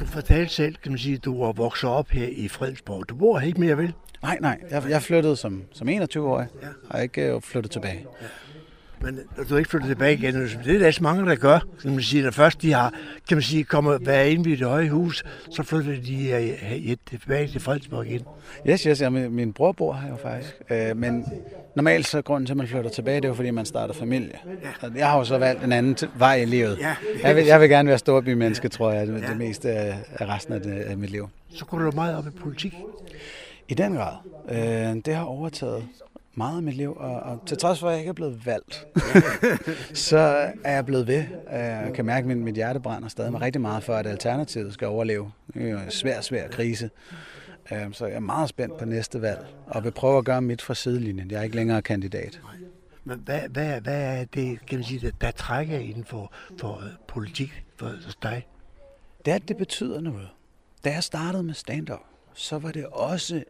[0.00, 3.08] Du fortalte selv, kan man sige, at du var vokset op her i Fredensborg.
[3.08, 3.92] Du bor her ikke mere, vel?
[4.22, 4.60] Nej, nej.
[4.70, 6.66] Jeg, jeg flyttede som, som 21-årig, ja.
[6.90, 8.06] og ikke øh, flyttet tilbage.
[8.22, 8.26] Ja.
[9.00, 11.58] Men når du ikke flytter tilbage igen, det er der så mange, der gør.
[11.82, 12.92] Kan man sige, når først de har,
[13.28, 16.30] kan man sige, kommer hver ind i det høje hus, så flytter de
[16.88, 18.22] øh, tilbage til Fredensborg igen.
[18.68, 20.54] Yes, yes, ja, min, min bror bor her jo faktisk.
[20.70, 21.24] Øh, men
[21.74, 24.38] normalt så grunden til, at man flytter tilbage, det er jo fordi, man starter familie.
[24.82, 24.88] Ja.
[24.96, 26.78] Jeg har jo så valgt en anden vej i livet.
[26.80, 26.96] Ja.
[27.22, 29.28] Jeg, vil, jeg vil gerne være storbymenneske, tror jeg, det, ja.
[29.28, 31.28] det meste af, af resten af, det, af mit liv.
[31.54, 32.74] Så går du meget op i politik?
[33.68, 34.14] I den grad.
[34.50, 35.84] Øh, det har overtaget
[36.38, 38.86] meget af mit liv, og, og til trods for, at jeg ikke er blevet valgt,
[40.08, 40.18] så
[40.64, 41.24] er jeg blevet ved.
[41.50, 44.74] Jeg kan mærke, at mit, mit hjerte brænder stadig med rigtig meget for, at Alternativet
[44.74, 45.32] skal overleve.
[45.54, 46.90] Det er en svær, svær krise.
[47.92, 50.74] Så jeg er meget spændt på næste valg, og vil prøve at gøre mit fra
[50.74, 51.30] sidelinjen.
[51.30, 52.40] Jeg er ikke længere kandidat.
[53.04, 56.82] Men hvad, hvad, hvad er det, kan man sige, der, der trækker inden for, for
[57.08, 58.46] politik for dig?
[59.24, 60.28] Det er, at det betyder noget.
[60.84, 62.00] Da jeg startede med stand-up,
[62.34, 63.44] så var det også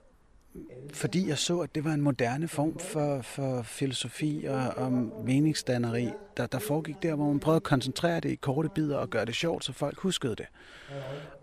[0.94, 4.92] fordi jeg så, at det var en moderne form for, for filosofi og, og
[5.24, 9.10] meningsdanneri, der, der foregik der, hvor man prøvede at koncentrere det i korte bidder og
[9.10, 10.46] gøre det sjovt, så folk huskede det.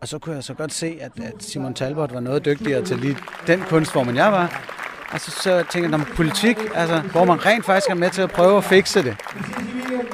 [0.01, 2.97] Og så kunne jeg så godt se, at, at Simon Talbot var noget dygtigere til
[2.97, 4.71] lige den kunstform, end jeg var.
[5.11, 8.21] Og så, så tænkte jeg, at politik, altså, hvor man rent faktisk er med til
[8.21, 9.17] at prøve at fikse det,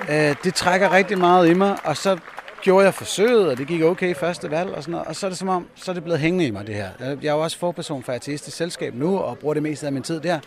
[0.09, 2.19] øh, det trækker rigtig meget i mig, og så
[2.61, 5.07] gjorde jeg forsøget, og det gik okay første valg og sådan noget.
[5.07, 6.89] Og så er det som om, så er det blevet hængende i mig, det her.
[6.99, 10.03] Jeg er jo også forperson for artistisk selskab nu, og bruger det meste af min
[10.03, 10.39] tid der.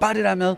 [0.00, 0.56] Bare det der med,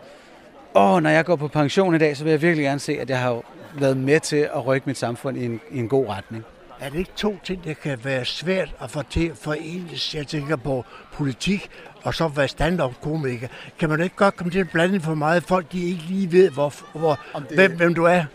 [0.75, 3.09] åh, når jeg går på pension i dag, så vil jeg virkelig gerne se, at
[3.09, 3.41] jeg har
[3.79, 6.45] været med til at rykke mit samfund i en, i en god retning.
[6.79, 10.27] Er det ikke to ting, der kan være svært at få til for en, jeg
[10.27, 11.69] tænker på politik,
[12.03, 13.47] og så være stand-up-komiker?
[13.79, 16.49] Kan man ikke godt komme til at blande for meget folk, de ikke lige ved,
[16.49, 17.19] hvor, hvor,
[17.53, 18.25] hvem, hvem du er?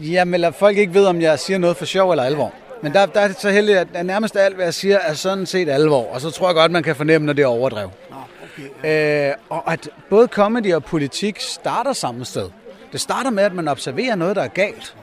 [0.00, 2.52] Jamen, eller folk ikke ved, om jeg siger noget for sjov eller alvor.
[2.82, 5.46] Men der, der er det så heldigt, at nærmest alt, hvad jeg siger, er sådan
[5.46, 6.14] set alvor.
[6.14, 7.90] Og så tror jeg godt, man kan fornemme, når det er overdrev.
[8.10, 9.28] Okay, ja.
[9.28, 12.50] øh, og at både comedy og politik starter samme sted.
[12.92, 14.96] Det starter med, at man observerer noget, der er galt.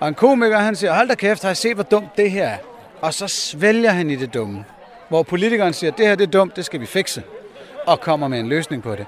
[0.00, 2.48] Og en komiker, han siger, hold da kæft, har jeg set, hvor dumt det her
[2.48, 2.56] er?
[3.00, 4.64] Og så svælger han i det dumme.
[5.08, 7.22] Hvor politikeren siger, det her det er dumt, det skal vi fikse.
[7.86, 9.06] Og kommer med en løsning på det.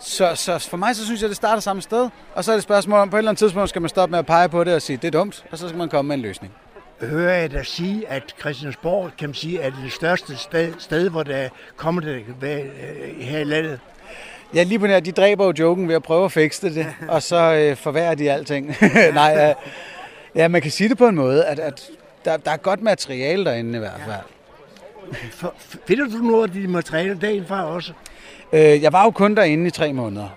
[0.00, 2.08] Så, så for mig, så synes jeg, det starter samme sted.
[2.34, 4.18] Og så er det spørgsmål om, på et eller andet tidspunkt skal man stoppe med
[4.18, 6.16] at pege på det og sige, det er dumt, og så skal man komme med
[6.16, 6.52] en løsning.
[7.00, 11.22] Hører jeg dig sige, at Christiansborg, kan man sige, er det største sted, sted hvor
[11.22, 12.24] der kommer det
[13.20, 13.80] her i landet?
[14.54, 17.22] Ja, lige på nær, de dræber jo joken ved at prøve at fikse det, og
[17.22, 18.76] så øh, forværrer de alting.
[19.14, 19.54] Nej, øh,
[20.34, 21.90] ja, man kan sige det på en måde, at, at
[22.24, 24.10] der, der er godt materiale derinde i hvert fald.
[24.10, 24.39] Ja.
[25.86, 27.92] Finder du noget af de materiale dagen fra også?
[28.52, 30.28] Øh, jeg var jo kun derinde i tre måneder.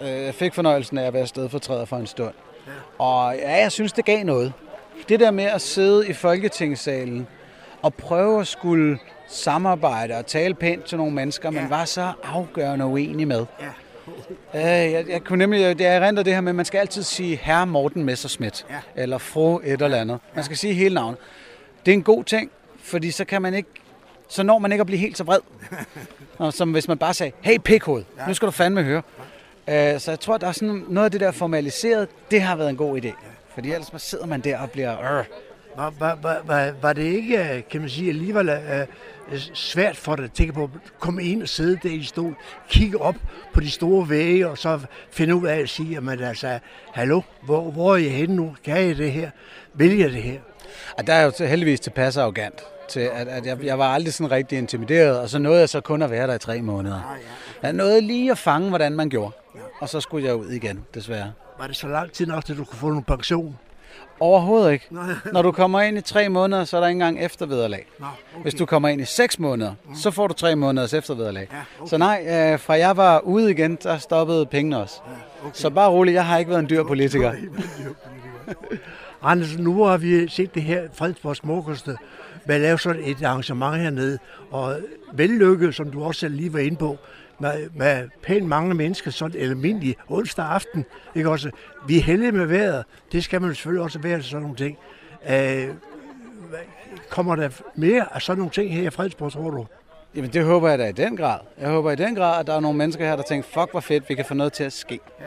[0.00, 0.18] Ja.
[0.18, 2.34] Øh, jeg fik fornøjelsen af at være stedfortræder for en stund.
[2.66, 3.04] Ja.
[3.04, 4.52] Og ja, jeg synes, det gav noget.
[5.08, 7.26] Det der med at sidde i Folketingssalen
[7.82, 8.98] og prøve at skulle
[9.28, 11.60] samarbejde og tale pænt til nogle mennesker, ja.
[11.60, 13.46] man var så afgørende uenig med.
[13.60, 13.66] Ja.
[14.54, 17.02] Øh, jeg, jeg kunne nemlig, det er rent det her med, at man skal altid
[17.02, 19.02] sige herre Morten Messerschmidt, ja.
[19.02, 20.18] eller fru et eller andet.
[20.34, 21.18] Man skal sige hele navnet.
[21.86, 23.68] Det er en god ting, fordi så kan man ikke
[24.28, 25.40] så når man ikke at blive helt så vred.
[26.38, 29.02] Og som hvis man bare sagde, hey pikhoved, nu skal du fandme høre.
[29.68, 32.70] Uh, så jeg tror, der er sådan noget af det der formaliseret, det har været
[32.70, 33.12] en god idé.
[33.54, 34.96] Fordi ellers så sidder man der og bliver...
[35.76, 40.24] Var, var, var, var, var det ikke, kan man sige, alligevel uh, svært for dig
[40.24, 42.36] at tænke på at komme ind og sidde der i stol,
[42.68, 43.14] kigge op
[43.54, 46.58] på de store vægge, og så finde ud af at sige, at altså,
[46.92, 48.56] hallo, hvor, hvor er jeg henne nu?
[48.64, 49.30] Kan jeg det her?
[49.74, 50.40] Vil jeg det her?
[50.98, 54.30] Og der er jo heldigvis tilpas arrogant til, at, at jeg, jeg var aldrig sådan
[54.30, 57.16] rigtig intimideret, og så nåede jeg så kun at være der i tre måneder.
[57.62, 59.32] Jeg nåede lige at fange, hvordan man gjorde,
[59.80, 61.32] og så skulle jeg ud igen, desværre.
[61.58, 63.58] Var det så lang tid nok, til du kunne få en pension?
[64.20, 64.88] Overhovedet ikke.
[65.32, 67.86] Når du kommer ind i tre måneder, så er der ikke engang eftervederlag.
[68.00, 68.42] okay.
[68.42, 69.94] Hvis du kommer ind i seks måneder, mm.
[69.94, 71.48] så får du tre måneders eftervederlag.
[71.52, 71.90] Ja, okay.
[71.90, 75.00] Så nej, øh, fra jeg var ude igen, der stoppede pengene også.
[75.06, 75.58] Ja, okay.
[75.58, 77.32] Så bare roligt, jeg har ikke været en dyr politiker.
[79.22, 81.96] Anders, nu har vi set det her Fredsborg Smukkeste
[82.46, 84.18] med at lave sådan et arrangement hernede,
[84.50, 84.76] og
[85.12, 86.98] vellykket, som du også selv lige var inde på,
[87.38, 90.84] med, med pænt mange mennesker, sådan almindelig onsdag aften.
[91.14, 91.50] Ikke også?
[91.86, 92.84] Vi er heldige med vejret.
[93.12, 94.78] Det skal man selvfølgelig også være sådan nogle ting.
[95.30, 95.68] Øh,
[97.10, 99.66] kommer der mere af sådan nogle ting her i Fredsborg, tror du?
[100.14, 101.38] Jamen det håber jeg da i den grad.
[101.60, 103.80] Jeg håber i den grad, at der er nogle mennesker her, der tænker, fuck hvor
[103.80, 105.00] fedt, vi kan få noget til at ske.
[105.20, 105.24] Ja.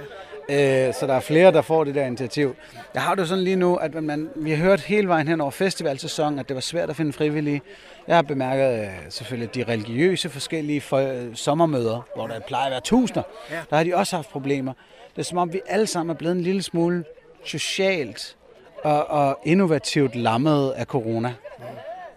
[0.49, 2.55] Øh, så der er flere, der får det der initiativ.
[2.93, 5.51] Jeg har det sådan lige nu, at man, vi har hørt hele vejen hen over
[5.51, 7.61] festivalsæsonen, at det var svært at finde frivillige.
[8.07, 12.71] Jeg har bemærket øh, selvfølgelig de religiøse forskellige for, øh, sommermøder, hvor der plejer at
[12.71, 13.23] være tusinder.
[13.69, 14.73] Der har de også haft problemer.
[15.15, 17.03] Det er som om, vi alle sammen er blevet en lille smule
[17.43, 18.35] socialt
[18.83, 21.33] og, og innovativt lammet af corona.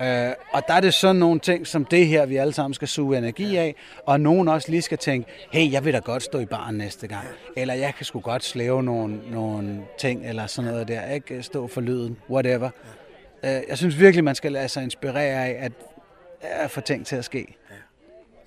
[0.02, 2.88] Øh, og der er det sådan nogle ting som det her, vi alle sammen skal
[2.88, 3.74] suge energi af,
[4.06, 7.06] og nogen også lige skal tænke, hey, jeg vil da godt stå i baren næste
[7.06, 7.26] gang,
[7.56, 11.42] eller jeg kan sgu godt slæve nogle, nogle ting, eller sådan noget der, ikke?
[11.42, 12.70] Stå for lyden, whatever.
[13.44, 15.72] Øh, jeg synes virkelig, man skal lade sig inspirere af, at,
[16.40, 17.56] at få ting til at ske.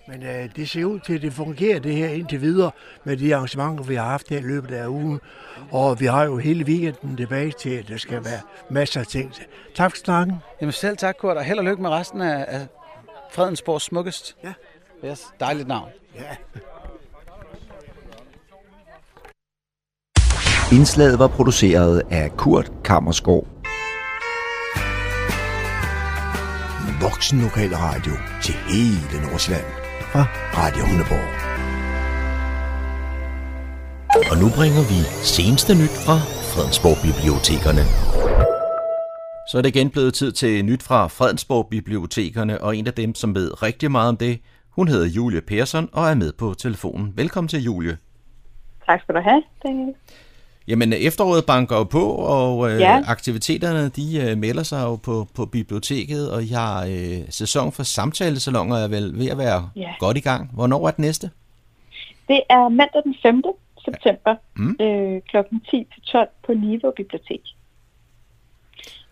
[0.07, 2.71] Men øh, det ser ud til, at det fungerer det her indtil videre
[3.03, 5.19] med de arrangementer, vi har haft her i løbet af ugen.
[5.71, 8.39] Og vi har jo hele weekenden tilbage til, at der skal være
[8.69, 9.33] masser af ting.
[9.75, 10.35] Tak for snakken.
[10.61, 12.67] Jamen selv tak, Kurt, og held og lykke med resten af, af
[13.31, 14.37] Fredensborgs smukkest.
[14.43, 14.53] Ja.
[15.09, 15.89] Yes, dejligt navn.
[16.15, 16.35] Ja.
[20.71, 23.47] Indslaget var produceret af Kurt Kammerskov.
[27.01, 28.11] Voksen lokal radio
[28.43, 29.74] til hele Nordsjælland
[30.15, 30.25] fra
[30.61, 31.29] Radio Hundeborg.
[34.31, 34.99] Og nu bringer vi
[35.35, 36.17] seneste nyt fra
[36.51, 37.83] Fredensborg Bibliotekerne.
[39.49, 43.15] Så er det igen blevet tid til nyt fra Fredensborg Bibliotekerne, og en af dem,
[43.15, 47.13] som ved rigtig meget om det, hun hedder Julie Persson og er med på telefonen.
[47.15, 47.97] Velkommen til, Julie.
[48.85, 49.93] Tak skal du have, Daniel.
[50.67, 53.01] Jamen, efteråret banker jo på, og øh, Ja.
[53.07, 57.83] aktiviteterne de øh, melder sig jo på, på biblioteket, og jeg har øh, sæson for
[57.83, 59.93] samtalesalonger er vel ved at være Ja.
[59.99, 60.49] godt i gang.
[60.53, 61.31] Hvornår er det næste?
[62.27, 63.43] Det er mandag den 5.
[63.85, 64.75] september Mm.
[64.81, 65.37] øh, kl.
[65.69, 67.41] 10 til 12 på Niveau Bibliotek.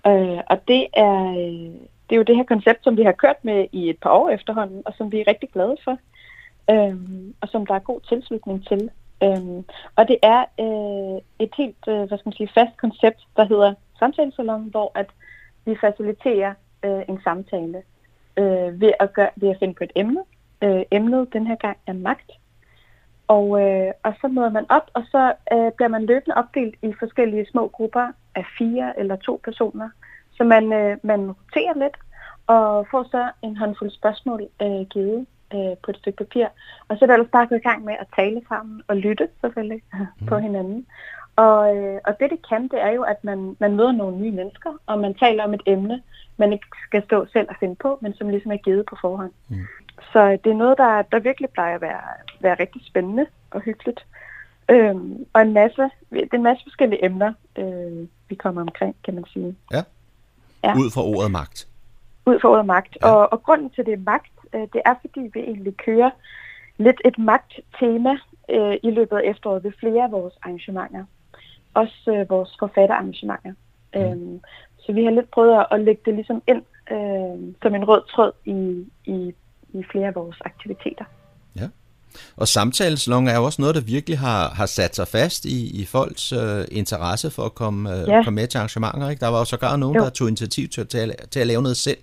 [0.08, 1.72] Øh, og det er, øh,
[2.10, 4.30] det er jo det her koncept, som vi har kørt med i et par år
[4.30, 5.98] efterhånden, og som vi er rigtig glade for,
[6.72, 6.96] øh,
[7.42, 8.90] og som der er god tilslutning til.
[9.24, 9.64] Øh,
[9.96, 13.74] og det er øh, et helt øh, hvad skal man sige, fast koncept, der hedder
[14.00, 15.10] samtalesalon, hvor at
[15.66, 16.54] vi faciliterer
[16.86, 17.84] øh, en samtale
[18.38, 20.24] øh, ved, at gøre, ved at finde på et emne.
[20.62, 22.32] Øh, emnet den her gang er magt.
[23.28, 26.94] Og, øh, og så møder man op, og så øh, bliver man løbende opdelt i
[27.00, 29.90] forskellige små grupper af fire eller to personer.
[30.32, 31.98] Så man, øh, man roterer lidt
[32.48, 36.48] og får så en håndfuld spørgsmål øh, givet øh, på et stykke papir.
[36.88, 39.28] Og så er der ellers bare gået i gang med at tale sammen og lytte
[39.42, 40.28] selvfølgelig mm.
[40.28, 40.86] på hinanden.
[41.36, 44.32] Og, øh, og det det kan, det er jo, at man, man møder nogle nye
[44.32, 46.02] mennesker, og man taler om et emne,
[46.38, 49.32] man ikke skal stå selv og finde på, men som ligesom er givet på forhånd.
[49.50, 49.68] Mm.
[50.12, 52.02] Så det er noget, der, der virkelig plejer at være,
[52.40, 54.06] være rigtig spændende og hyggeligt.
[54.70, 59.16] Øhm, og en masse, det er en masse forskellige emner, øh, vi kommer omkring, kan
[59.16, 59.56] man sige.
[59.72, 59.84] Ja.
[60.64, 60.74] Ja.
[60.78, 61.68] Ud fra ordet magt.
[62.26, 62.98] Ud for ordet magt.
[63.02, 63.10] Ja.
[63.10, 66.12] Og, og grunden til det er magt, øh, det er fordi vi egentlig kører
[66.78, 68.14] lidt et magttema
[68.50, 71.06] øh, i løbet af efteråret ved flere af vores arrangementer.
[71.74, 73.54] Også øh, vores forfatterarrangementer.
[73.96, 74.02] Mm.
[74.02, 74.40] Øhm,
[74.80, 78.32] så vi har lidt prøvet at, lægge det ligesom ind øh, som en rød tråd
[78.46, 79.34] i, i,
[79.74, 81.06] i flere af vores aktiviteter.
[81.56, 81.68] Ja.
[82.36, 85.86] Og samtalesalon er jo også noget, der virkelig har, har sat sig fast i, i
[85.86, 88.24] folks øh, interesse for at komme, øh, Ja.
[88.24, 89.10] komme med til arrangementer.
[89.10, 89.20] Ikke?
[89.20, 90.04] Der var jo sågar nogen, Jo.
[90.04, 91.98] der tog initiativ til, at, til at lave noget selv.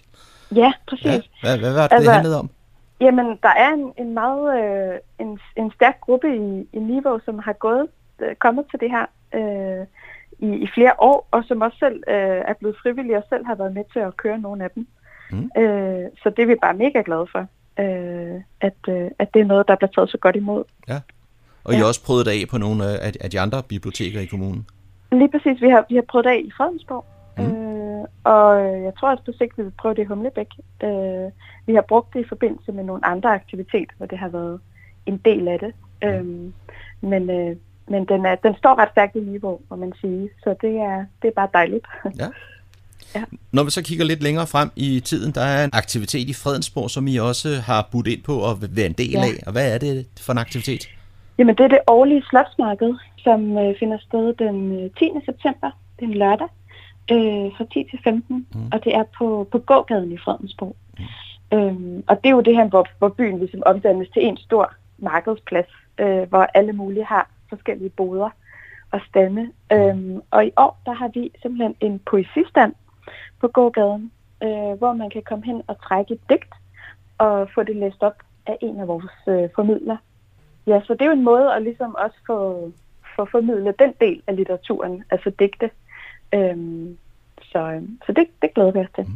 [0.57, 1.05] Ja, præcis.
[1.05, 1.21] Ja.
[1.43, 2.51] Hvad, hvad var det, altså, det handlede om?
[3.01, 7.39] Jamen, der er en, en meget øh, en, en stærk gruppe i, i Niveau, som
[7.39, 7.87] har gået
[8.21, 9.87] øh, kommet til det her øh,
[10.39, 13.55] i, i flere år, og som også selv øh, er blevet frivillige og selv har
[13.55, 14.87] været med til at køre nogle af dem.
[15.31, 15.51] Mm.
[15.63, 17.47] Øh, så det er vi bare mega glade for,
[17.83, 20.65] øh, at, øh, at det er noget, der bliver taget så godt imod.
[20.89, 21.01] Ja.
[21.65, 24.27] Og I har også prøvet det af på nogle af, af de andre biblioteker i
[24.27, 24.67] kommunen.
[25.13, 27.05] Lige præcis, vi har, vi har prøvet det af i Fredensborg,
[28.25, 30.47] og øh, jeg tror også på sigt, vi vil prøve det i Humlebæk.
[30.83, 31.31] Øh,
[31.67, 34.61] vi har brugt det i forbindelse med nogle andre aktiviteter, hvor det har været
[35.07, 35.73] en del af det.
[36.05, 36.25] Øh,
[37.01, 37.57] men øh,
[37.89, 41.05] men den, er, den står ret stærkt i niveau, må man sige, så det er,
[41.23, 41.87] det er bare dejligt.
[43.15, 43.25] Ja.
[43.53, 46.91] Når vi så kigger lidt længere frem i tiden, der er en aktivitet i Fredensborg,
[46.91, 49.21] som I også har budt ind på og være en del Ja.
[49.21, 49.35] af.
[49.47, 50.89] Og hvad er det for en aktivitet?
[51.39, 55.11] Jamen, det er det årlige slotsmarked, som øh, finder sted den øh, 10.
[55.25, 56.49] september, det er en lørdag,
[57.13, 58.67] øh, fra 10 til 15, mm.
[58.73, 60.77] og det er på, på gågaden i Fredensborg.
[60.99, 61.05] Mm.
[61.59, 64.73] Øhm, og det er jo det her, hvor, hvor byen ligesom omdannes til en stor
[64.99, 68.31] markedsplads, øh, hvor alle mulige har forskellige boder
[68.91, 69.51] og stande.
[69.73, 72.75] Øhm, og i år, der har vi simpelthen en poesistand
[73.41, 76.55] på gågaden, øh, hvor man kan komme hen og trække et digt
[77.19, 79.97] og få det læst op af en af vores øh, formidler.
[80.67, 82.71] Ja, så det er jo en måde at ligesom også få,
[83.17, 85.71] få formidlet den del af litteraturen, altså digte.
[86.35, 86.99] Øhm,
[87.43, 89.07] så så det, det glæder vi os til.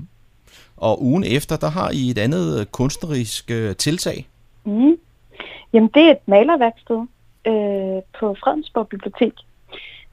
[0.77, 4.29] Og ugen efter, der har I et andet øh, kunstnerisk øh, tiltag.
[4.65, 4.97] Mm.
[5.73, 7.01] Jamen, det er et malerværksted
[7.47, 9.33] øh, på Fredensborg Bibliotek,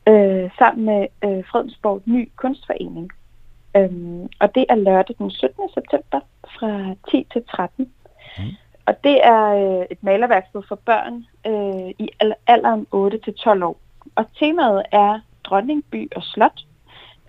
[0.08, 3.12] øh, sammen med øh, Fredensborg Ny Kunstforening.
[3.78, 5.70] Øhm, og det er lørdag den 17.
[5.74, 6.20] september
[6.60, 7.90] fra 10 til 13.
[8.38, 8.44] Mm.
[8.86, 13.64] Og det er øh, et malerværksted for børn øh, i al- alderen 8 til 12
[13.64, 13.78] år.
[14.16, 16.62] Og temaet er Dronningby og Slot,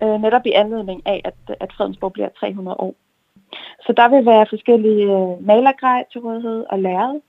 [0.03, 2.95] øh, netop i anledning af, at, at Fredensborg bliver 300 år.
[3.85, 7.21] så der vil være forskellige øh, malergrej til rådighed og lærred.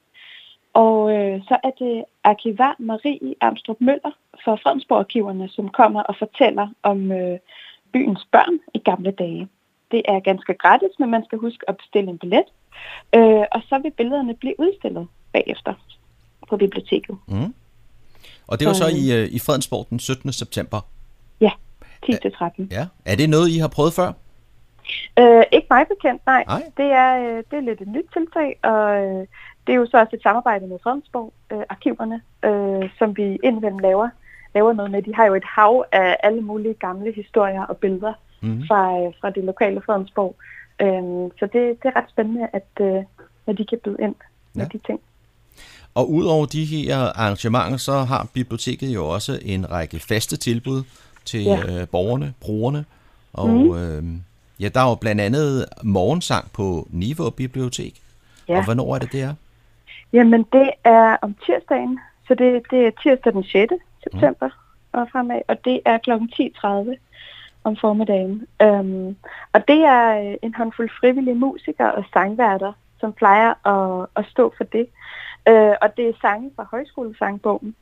[0.75, 4.15] Og øh, så er det arkivar Marie Armstrong Møller
[4.45, 7.39] fra Fredensborg-arkiverne, som kommer og fortæller om øh,
[7.93, 9.49] byens børn i gamle dage.
[9.91, 12.45] Det er ganske gratis, men man skal huske at bestille en billet.
[13.15, 15.75] Øh, og så vil billederne blive udstillet bagefter
[16.49, 17.17] på biblioteket.
[17.29, 17.55] Mm.
[18.47, 20.33] Og det var så i, øh, i Fredensborg den 17.
[20.33, 20.81] september.
[22.09, 22.67] Ja, 10-13.
[22.71, 22.87] Ja.
[23.05, 24.13] Er det noget, I har prøvet før?
[25.19, 26.45] Øh, ikke mig bekendt, nej.
[26.47, 26.63] Nej.
[26.77, 29.27] Det, er, øh, det er lidt et nyt tiltag, og øh,
[29.67, 33.79] det er jo så også et samarbejde med Fredensborg, øh, arkiverne, øh, som vi indimellem
[33.79, 34.09] laver,
[34.55, 35.03] laver noget med.
[35.03, 38.53] De har jo et hav af alle mulige gamle historier og billeder Mhm.
[38.53, 38.63] mm.
[38.69, 40.37] fra, øh, fra det lokale Fredensborg.
[40.83, 43.03] Øh, så det, det er ret spændende, at, øh,
[43.47, 44.15] at de kan byde ind
[44.55, 44.69] med Ja.
[44.79, 45.01] de ting.
[45.95, 50.83] Og udover de her arrangementer, så har biblioteket jo også en række faste tilbud
[51.25, 51.81] til Ja.
[51.81, 52.85] øh, borgerne, brugerne.
[53.33, 53.75] Og Mhm.
[53.77, 54.03] øh,
[54.61, 58.01] ja, der er jo blandt andet morgensang på Niveau Bibliotek.
[58.49, 58.59] Ja.
[58.59, 59.35] Og hvornår er det, det er?
[60.13, 63.73] Jamen, det er om tirsdagen, så det, det er tirsdag den 6.
[64.03, 64.49] september
[64.93, 66.11] og fremad, og det er kl.
[66.11, 66.97] 10.30
[67.65, 68.47] om formiddagen.
[68.65, 69.17] Um,
[69.53, 74.55] og det er øh, en håndfuld frivillige musikere og sangværter, som plejer at, at stå
[74.57, 74.87] for det.
[75.51, 77.75] Uh, og det er sange fra højskolesangbogen.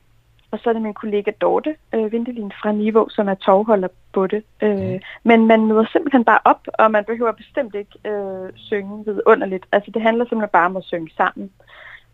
[0.53, 4.27] Og så er det min kollega Dorte øh, Vindelin fra Niveau, som er tovholder på
[4.27, 4.43] det.
[4.63, 9.67] Øh, Men man møder simpelthen bare op, og man behøver bestemt ikke øh, synge vidunderligt.
[9.73, 11.51] Altså det handler simpelthen bare om at synge sammen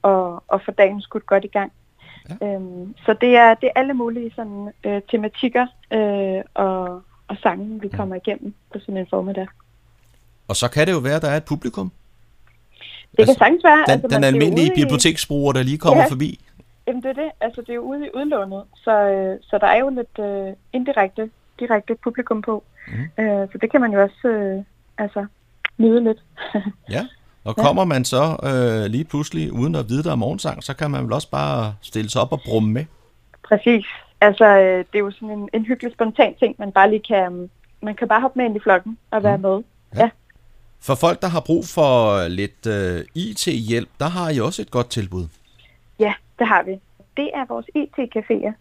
[0.03, 1.73] og, og få dagen skudt godt i gang.
[2.41, 2.47] Ja.
[2.47, 7.81] Øhm, så det er, det er alle mulige sådan, øh, tematikker øh, og, og sange,
[7.81, 9.47] vi kommer igennem på sådan en formiddag.
[10.49, 11.93] Og så kan det jo være, at der er et publikum.
[13.17, 13.85] Det kan sagtens være.
[13.87, 16.09] Den, altså, den er almindelige biblioteksbruger, der lige kommer Ja.
[16.11, 16.41] forbi.
[16.89, 17.31] Jamen det er det.
[17.41, 20.55] Altså det er jo ude i udlånet, så, øh, så der er jo lidt øh,
[20.73, 21.31] indirekte
[21.61, 22.65] direkte publikum på.
[22.89, 23.25] Mm.
[23.25, 24.65] Øh, så det kan man jo også øh,
[24.99, 25.27] altså,
[25.79, 26.19] nyde lidt.
[26.91, 27.07] Ja.
[27.45, 30.91] Og kommer man så øh, lige pludselig, uden at vide, der er morgensang, så kan
[30.91, 32.85] man vel også bare stille sig op og brumme med.
[33.43, 33.87] Præcis.
[34.21, 37.51] Altså øh, det er jo sådan en, en hyggelig spontan ting, man bare lige kan,
[37.83, 39.63] man kan bare hoppe med ind i flokken og være med.
[39.97, 40.11] Ja.
[40.81, 44.91] For folk, der har brug for lidt øh, IT-hjælp, der har I også et godt
[44.91, 45.27] tilbud.
[45.99, 46.81] Ja, det har vi.
[47.17, 48.53] Det er vores IT-caféer,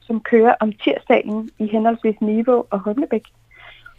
[0.00, 3.24] som kører om tirsdagen i henholdsvis Niveau og Humlebæk.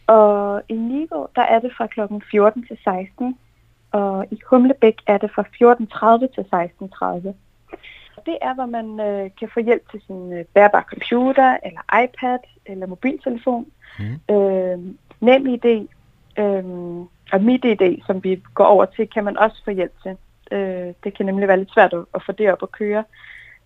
[0.08, 2.00] Og i Niveau, der er det fra kl.
[2.32, 3.38] 14 til 16,
[3.92, 6.46] og i Humlebæk er det fra 14.30 til
[7.28, 7.34] 16.30.
[8.26, 12.40] Det er, hvor man øh, kan få hjælp til sin øh, bærbare computer, eller iPad,
[12.66, 13.66] eller mobiltelefon.
[14.00, 14.36] Mm.
[14.36, 14.80] Øh,
[15.20, 15.66] NemID
[16.38, 16.64] øh,
[17.32, 20.18] og MitID, som vi går over til, kan man også få hjælp til.
[20.52, 23.04] Øh, det kan nemlig være lidt svært at, at få det op at køre.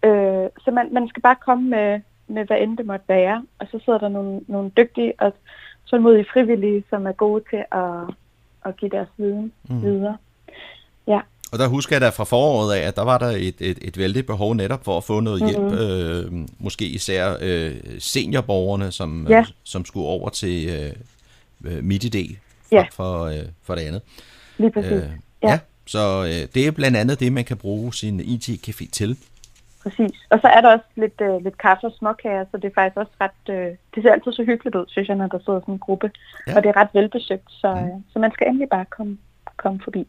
[0.06, 3.68] Øh, så man, man skal bare komme med, med, hvad end det måtte være, og
[3.72, 5.34] så sidder der nogle, nogle dygtige og
[5.86, 8.16] tålmodige frivillige, som er gode til at,
[8.66, 9.82] at give deres viden Mm.
[9.82, 10.18] videre.
[11.08, 11.20] Ja.
[11.52, 13.98] Og der husker jeg da fra foråret af, at der var der et, et, et
[13.98, 15.74] vældigt behov netop for at få noget hjælp, Mhm.
[15.74, 19.40] øh, måske især øh, seniorborgerne, som, Ja.
[19.40, 22.36] øh, som skulle over til øh, øh, MitID
[22.70, 22.86] for, Ja.
[22.92, 24.02] for, øh, for det andet.
[24.58, 24.92] Lige præcis.
[24.92, 25.04] Øh,
[25.44, 25.50] Ja.
[25.50, 29.18] ja, så øh, det er blandt andet det, man kan bruge sin IT-café til.
[29.84, 30.18] Præcis.
[30.30, 32.98] Og så er der også lidt, øh, lidt kaffe og småkager, så det er faktisk
[32.98, 33.56] også ret...
[33.56, 36.12] Øh, det ser altid så hyggeligt ud, synes jeg, når der sidder sådan en gruppe.
[36.48, 36.56] Ja.
[36.56, 38.04] Og det er ret velbesøgt, så, mm.
[38.14, 39.18] så man skal endelig bare komme,
[39.58, 40.08] komme forbi.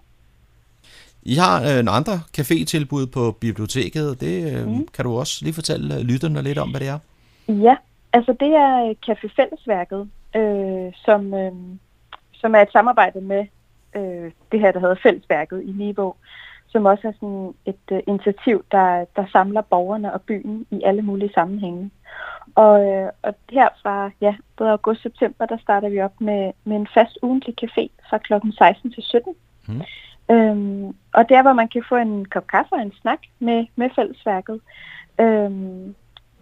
[1.23, 4.21] I har øh, nogle andre café-tilbud på biblioteket.
[4.21, 4.87] Det øh, mm.
[4.95, 6.99] kan du også lige fortælle øh, lytterne lidt om, hvad det er.
[7.49, 7.77] Ja,
[8.13, 11.53] altså det er øh, Café Fællesværket, øh, som, øh,
[12.33, 13.47] som er et samarbejde med
[13.95, 16.15] øh, det her, der hedder Fællesværket i Niveau,
[16.75, 21.03] som også er sådan et øh, initiativ, der, der samler borgerne og byen i alle
[21.03, 21.91] mulige sammenhænge.
[22.55, 26.53] Og, øh, og her fra ja, både august og september, der starter vi op med,
[26.65, 28.33] med en fast ugentlig café fra kl.
[28.59, 29.35] 16 til 17.
[29.69, 29.83] Mm.
[30.31, 33.67] Øhm, og det er, hvor man kan få en kop kaffe og en snak med,
[33.77, 34.61] med fællesværket.
[35.21, 35.95] Øhm,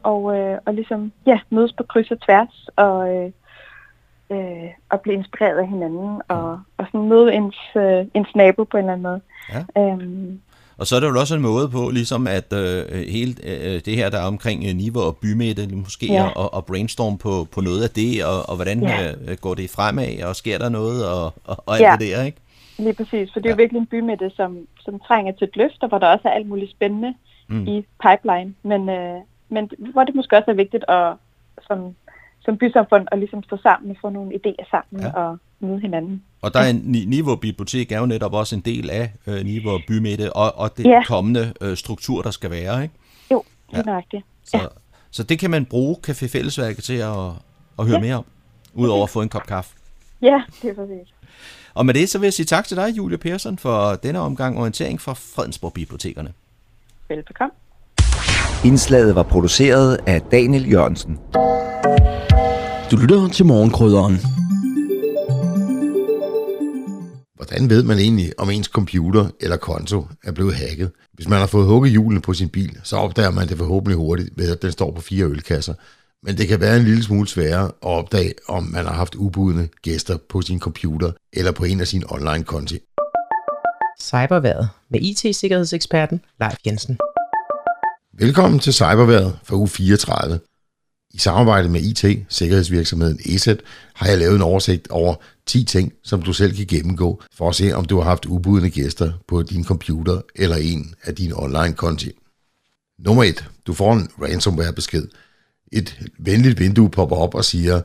[0.03, 3.31] og, øh, og ligesom ja, mødes på kryds og tværs og, øh,
[4.33, 8.76] øh, og blive inspireret af hinanden og, og sådan møde ens, øh, ens nabo på
[8.76, 9.20] en eller anden måde.
[9.76, 9.83] Ja.
[9.83, 10.41] Øhm,
[10.78, 12.85] Og så er det jo også en måde på, ligesom at øh,
[13.16, 16.12] hele øh, det her, der er omkring øh, niveau og bymidte, måske Ja.
[16.14, 16.28] ja.
[16.28, 19.03] og, og brainstorm på, på noget af det, og, og hvordan Ja.
[19.03, 19.12] ja.
[19.28, 21.91] øh, går det fremad, og sker der noget, og, og, og alt Ja.
[21.91, 21.97] ja.
[21.97, 22.39] det der, ikke?
[22.78, 25.83] Lige præcis, for det er jo virkelig en bymidte, som, som trænger til et løft,
[25.83, 27.14] og hvor der også er alt muligt spændende
[27.49, 27.57] Mm.
[27.59, 27.66] mm.
[27.66, 28.55] i pipeline.
[28.62, 29.18] Men, øh,
[29.49, 31.12] men hvor det måske også er vigtigt at,
[31.66, 31.78] som,
[32.45, 35.12] som bysamfund at ligesom stå sammen og få nogle idéer sammen Ja.
[35.20, 36.22] og møde hinanden.
[36.43, 39.45] Og der er en, Ni- Niveau Bibliotek er jo netop også en del af øh,
[39.45, 41.05] Niveau og bymidte, og, og det Ja.
[41.07, 42.95] kommende øh, struktur, der skal være, ikke?
[43.30, 43.82] Jo, lige ja.
[43.84, 44.24] nøjagtigt.
[44.45, 44.64] Så, ja.
[45.11, 47.16] så det kan man bruge Café Fællesværket til at,
[47.78, 48.01] at høre Ja.
[48.01, 48.24] mere om,
[48.74, 49.76] udover at få en kop kaffe.
[50.22, 51.14] Ja, det er præcis.
[51.74, 54.59] Og med det, så vil jeg sige tak til dig, Julia Persson, for denne omgang
[54.59, 56.32] orientering fra Fredensborg Bibliotekerne.
[57.09, 57.53] Velbekomme.
[58.64, 61.18] Indslaget var produceret af Daniel Jørgensen.
[62.93, 64.14] Du lytter til morgenkrydderen.
[67.34, 70.90] Hvordan ved man egentlig, om ens computer eller konto er blevet hacket?
[71.12, 74.30] Hvis man har fået hugget hjulene på sin bil, så opdager man det forhåbentlig hurtigt
[74.36, 75.74] ved, at den står på fire ølkasser.
[76.22, 79.68] Men det kan være en lille smule sværere at opdage, om man har haft ubudne
[79.82, 82.78] gæster på sin computer eller på en af sine online-konti.
[84.01, 86.99] Cyberværet med IT-sikkerhedseksperten Leif Jensen.
[88.18, 90.40] Velkommen til Cyberværet for uge 34.
[91.15, 93.61] I samarbejde med IT-sikkerhedsvirksomheden ESET
[93.95, 95.15] har jeg lavet en oversigt over
[95.47, 98.71] 10 ting, som du selv kan gennemgå for at se, om du har haft ubudne
[98.71, 102.13] gæster på din computer eller en af dine online-konti.
[102.99, 103.45] Nummer 1.
[103.67, 105.09] Du får en ransomware-besked.
[105.73, 107.81] Et venligt vindue popper op og siger,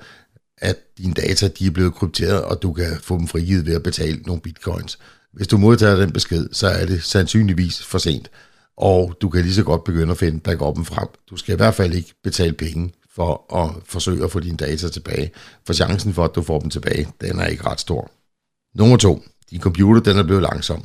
[0.57, 3.83] at dine data de er blevet krypteret, og du kan få dem frigivet ved at
[3.83, 4.99] betale nogle bitcoins.
[5.33, 8.31] Hvis du modtager den besked, så er det sandsynligvis for sent,
[8.77, 11.07] og du kan lige så godt begynde at finde backuppen frem.
[11.29, 14.89] Du skal i hvert fald ikke betale penge for at forsøge at få dine data
[14.89, 15.31] tilbage,
[15.65, 18.11] for chancen for, at du får dem tilbage, den er ikke ret stor.
[18.75, 19.23] Nummer to.
[19.51, 20.83] Din computer den er blevet langsom.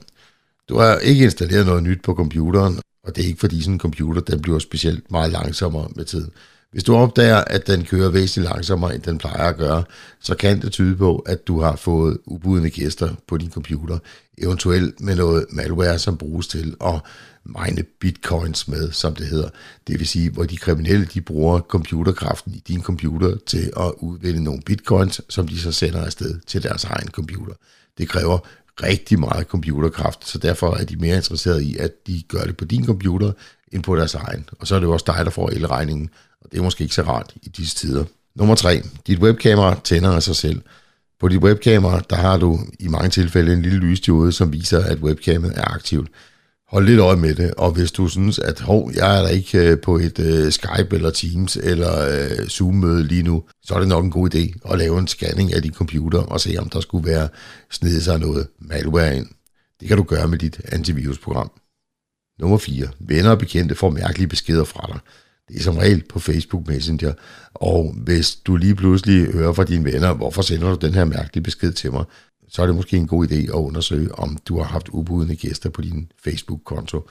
[0.68, 3.80] Du har ikke installeret noget nyt på computeren, og det er ikke fordi sådan en
[3.80, 6.30] computer den bliver specielt meget langsommere med tiden.
[6.72, 9.84] Hvis du opdager, at den kører væsentligt langsommere, end den plejer at gøre,
[10.20, 13.98] så kan det tyde på, at du har fået ubudne gæster på din computer,
[14.38, 17.00] eventuelt med noget malware, som bruges til at
[17.44, 19.48] mine bitcoins med, som det hedder.
[19.86, 24.44] Det vil sige, hvor de kriminelle de bruger computerkraften i din computer til at udvinde
[24.44, 27.54] nogle bitcoins, som de så sender afsted til deres egen computer.
[27.98, 28.38] Det kræver
[28.82, 32.64] rigtig meget computerkraft, så derfor er de mere interesserede i, at de gør det på
[32.64, 33.32] din computer,
[33.72, 34.48] end på deres egen.
[34.58, 36.94] Og så er det jo også dig, der får elregningen, og det er måske ikke
[36.94, 38.04] så rart i disse tider.
[38.34, 38.82] Nummer 3.
[39.06, 40.62] Dit webkamera tænder af sig selv.
[41.20, 44.98] På dit webkamera, der har du i mange tilfælde en lille lysdiode, som viser, at
[44.98, 46.08] webcamet er aktivt.
[46.72, 49.58] Hold lidt øje med det, og hvis du synes, at hov, jeg er der ikke
[49.58, 53.88] øh, på et uh, Skype eller Teams eller uh, Zoom-møde lige nu, så er det
[53.88, 56.80] nok en god idé at lave en scanning af din computer og se, om der
[56.80, 57.28] skulle være
[57.70, 59.26] snedet sig noget malware ind.
[59.80, 61.50] Det kan du gøre med dit antivirusprogram.
[62.40, 62.88] Nummer 4.
[63.00, 65.00] Venner og bekendte får mærkelige beskeder fra dig.
[65.60, 67.12] Som regel på Facebook Messenger.
[67.54, 71.42] Og hvis du lige pludselig hører fra dine venner, hvorfor sender du den her mærkelige
[71.42, 72.04] besked til mig,
[72.48, 75.70] så er det måske en god idé at undersøge, om du har haft ubudne gæster
[75.70, 77.08] på din Facebook-konto.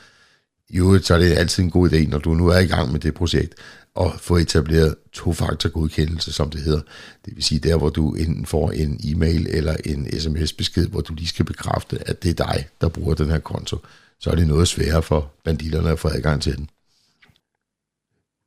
[0.70, 2.92] I øvrigt så er det altid en god idé, når du nu er i gang
[2.92, 3.54] med det projekt,
[4.00, 6.82] at få etableret to-faktor-godkendelse, som det hedder.
[7.26, 11.14] Det vil sige der, hvor du enten får en e-mail eller en sms-besked, hvor du
[11.14, 13.78] lige skal bekræfte, at det er dig, der bruger den her konto.
[14.20, 16.70] Så er det noget sværere for banditterne at få adgang til den.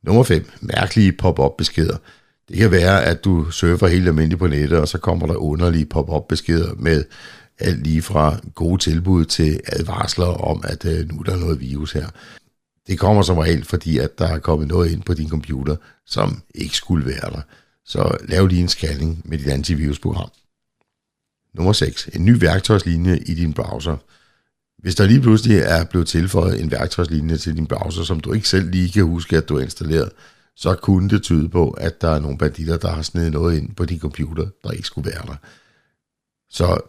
[0.05, 0.51] Nummer 5.
[0.61, 1.97] Mærkelige pop-up beskeder.
[2.49, 5.85] Det kan være, at du surfer helt almindeligt på nettet, og så kommer der underlige
[5.85, 7.03] pop-up beskeder med
[7.59, 11.91] alt lige fra gode tilbud til advarsler om, at øh, nu er der noget virus
[11.91, 12.07] her.
[12.87, 15.75] Det kommer som regel, fordi at der er kommet noget ind på din computer,
[16.05, 17.41] som ikke skulle være der.
[17.85, 20.29] Så lav lige en scanning med dit antivirusprogram.
[21.53, 22.09] Nummer 6.
[22.13, 23.97] En ny værktøjslinje i din browser.
[24.85, 28.49] Hvis der lige pludselig er blevet tilføjet en værktøjslinje til din browser, som du ikke
[28.49, 30.11] selv lige kan huske, at du har installeret,
[30.55, 33.75] så kunne det tyde på, at der er nogle banditter, der har snedet noget ind
[33.75, 35.35] på din computer, der ikke skulle være der.
[36.49, 36.81] Så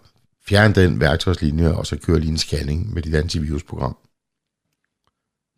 [0.49, 3.97] fjern den værktøjslinje, og så kør lige en scanning med dit antivirusprogram.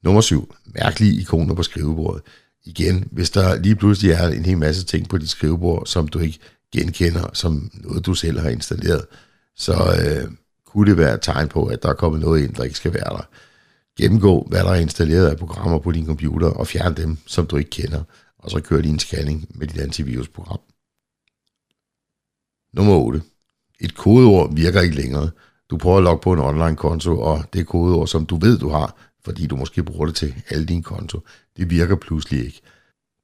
[0.03, 0.55] Nummer 7.
[0.67, 2.23] Mærkelige ikoner på skrivebordet.
[2.65, 6.19] Igen, hvis der lige pludselig er en hel masse ting på dit skrivebord, som du
[6.19, 6.39] ikke
[6.73, 9.05] genkender som noget, du selv har installeret,
[9.57, 10.31] så øh,
[10.79, 12.95] kunne det være et tegn på, at der er kommet noget ind, der ikke skal
[12.95, 13.29] være der.
[13.97, 17.57] Gennemgå, hvad der er installeret af programmer på din computer, og fjern dem, som du
[17.57, 18.03] ikke kender,
[18.39, 20.61] og så kør lige en scanning med dit antivirusprogram.
[22.73, 23.23] Nummer 8.
[23.81, 25.31] Et kodeord virker ikke længere.
[25.71, 28.97] Du prøver at logge på en online-konto, og det kodeord, som du ved, du har,
[29.25, 31.21] fordi du måske bruger det til alle dine konto,
[31.57, 32.61] det virker pludselig ikke.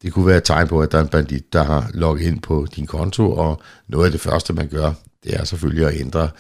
[0.03, 2.41] Det kunne være et tegn på, at der er en bandit, der har logget ind
[2.41, 4.93] på din konto, og noget af det første, man gør,
[5.25, 6.31] det er selvfølgelig at ændre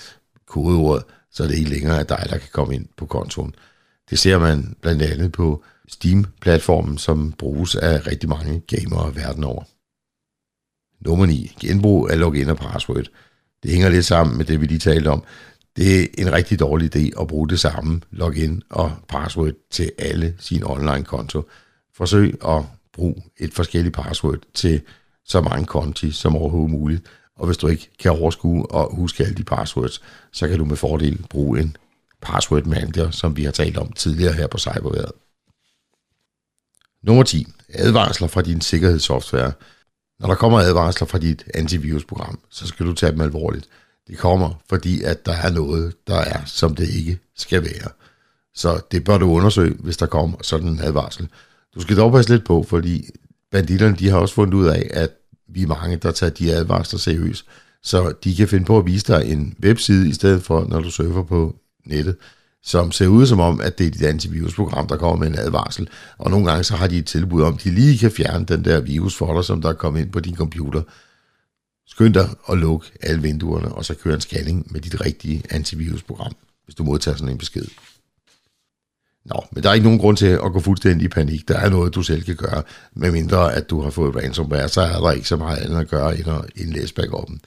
[0.47, 3.55] kodeordet, så det ikke længere er dig, der kan komme ind på kontoen.
[4.11, 9.62] Det ser man blandt andet på Steam-platformen, som bruges af rigtig mange gamere verden over.
[11.01, 11.57] Nummer 9.
[11.61, 13.05] Genbrug af login og password.
[13.62, 15.24] Det hænger lidt sammen med det, vi lige talte om.
[15.76, 20.34] Det er en rigtig dårlig idé at bruge det samme login og password til alle
[20.38, 21.42] sine online-konto.
[21.95, 24.82] Forsøg at bruge et forskelligt password til
[25.24, 27.03] så mange konti som overhovedet muligt.
[27.37, 30.76] Og hvis du ikke kan overskue og huske alle de passwords, så kan du med
[30.76, 31.76] fordel bruge en
[32.22, 35.12] password manager, som vi har talt om tidligere her på Cyberværet.
[37.03, 37.47] Nummer 10.
[37.68, 39.53] Advarsler fra din sikkerhedssoftware.
[40.20, 43.68] Når der kommer advarsler fra dit antivirusprogram, så skal du tage dem alvorligt.
[44.09, 47.91] Det kommer, fordi at der er noget, der er, som det ikke skal være.
[48.55, 51.28] Så det bør du undersøge, hvis der kommer sådan en advarsel.
[51.74, 53.09] Du skal dog passe lidt på, fordi
[53.51, 55.11] banditterne de har også fundet ud af, at
[55.49, 57.47] vi er mange, der tager de advarsler seriøst.
[57.82, 60.90] Så de kan finde på at vise dig en webside i stedet for, når du
[60.90, 62.16] surfer på nettet,
[62.62, 65.88] som ser ud som om, at det er dit antivirusprogram, der kommer med en advarsel.
[66.18, 68.64] Og nogle gange så har de et tilbud om, at de lige kan fjerne den
[68.64, 70.82] der virus for dig, som der er kommet ind på din computer.
[71.86, 76.32] Skynd dig at lukke alle vinduerne, og så køre en scanning med dit rigtige antivirusprogram,
[76.64, 77.64] hvis du modtager sådan en besked.
[79.25, 81.49] Nå, men der er ikke nogen grund til at gå fuldstændig i panik.
[81.49, 82.62] Der er noget, du selv kan gøre,
[82.95, 86.18] medmindre at du har fået ransomware, så er der ikke så meget andet at gøre
[86.18, 87.41] end at indlæse backupen.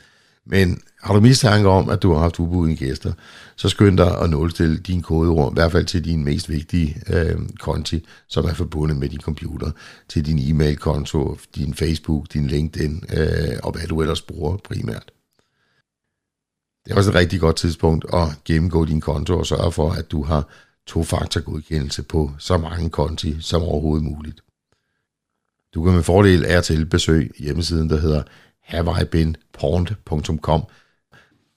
[0.45, 3.13] Men har du mistanke om, at du har haft ubudne gæster,
[3.55, 7.35] så skynd dig at nulstille din kodeord, i hvert fald til din mest vigtige øh,
[7.59, 9.71] konti, som er forbundet med din computer,
[10.09, 15.11] til din e-mail-konto, din Facebook, din LinkedIn øh, og hvad du ellers bruger primært.
[16.85, 20.11] Det er også et rigtig godt tidspunkt at gennemgå din konto og sørge for, at
[20.11, 20.47] du har
[20.87, 24.41] tofaktorgodkendelse på så mange konti som overhovedet muligt.
[25.73, 28.23] Du kan med fordel af til besøge hjemmesiden, der hedder
[28.63, 30.63] haveibeenporned.com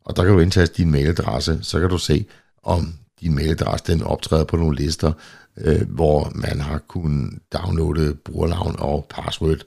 [0.05, 2.25] Og der kan du indtaste din mailadresse, så kan du se,
[2.63, 5.11] om din mailadresse den optræder på nogle lister,
[5.57, 9.57] øh, hvor man har kunnet downloade brugernavn og password,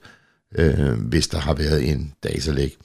[0.55, 2.77] øh, hvis der har været en datalæg.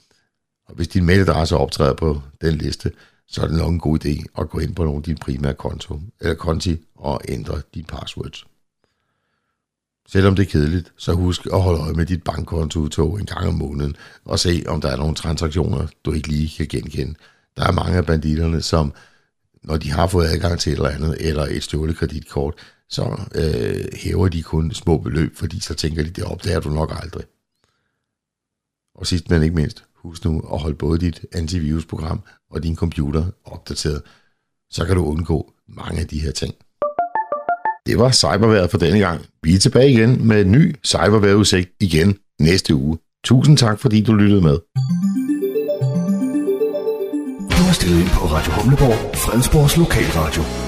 [0.65, 2.91] Og hvis din mailadresse optræder på den liste,
[3.27, 5.53] så er det nok en god idé at gå ind på nogle af dine primære
[5.53, 8.45] konto, eller konti og ændre dine passwords.
[10.07, 13.53] Selvom det er kedeligt, så husk at holde øje med dit bankkontoudtog en gang om
[13.53, 13.95] måneden,
[14.25, 17.15] og se, om der er nogle transaktioner, du ikke lige kan genkende.
[17.57, 18.93] Der er mange af banditterne, som
[19.63, 22.53] når de har fået adgang til et eller andet, eller et stjålet kreditkort,
[22.89, 26.99] så øh, hæver de kun små beløb, fordi så tænker de, det opdager du nok
[27.03, 27.23] aldrig.
[28.95, 32.21] Og sidst men ikke mindst, husk nu at holde både dit antivirusprogram
[32.51, 34.01] og din computer opdateret.
[34.71, 36.53] Så kan du undgå mange af de her ting.
[37.85, 39.25] Det var cyberværet for denne gang.
[39.43, 42.97] Vi er tilbage igen med en ny cyberværetudsigt igen næste uge.
[43.23, 44.57] Tusind tak, fordi du lyttede med.
[47.51, 50.64] Du har stillet ind på Radio Humleborg, Fredensborgs Lokalradio.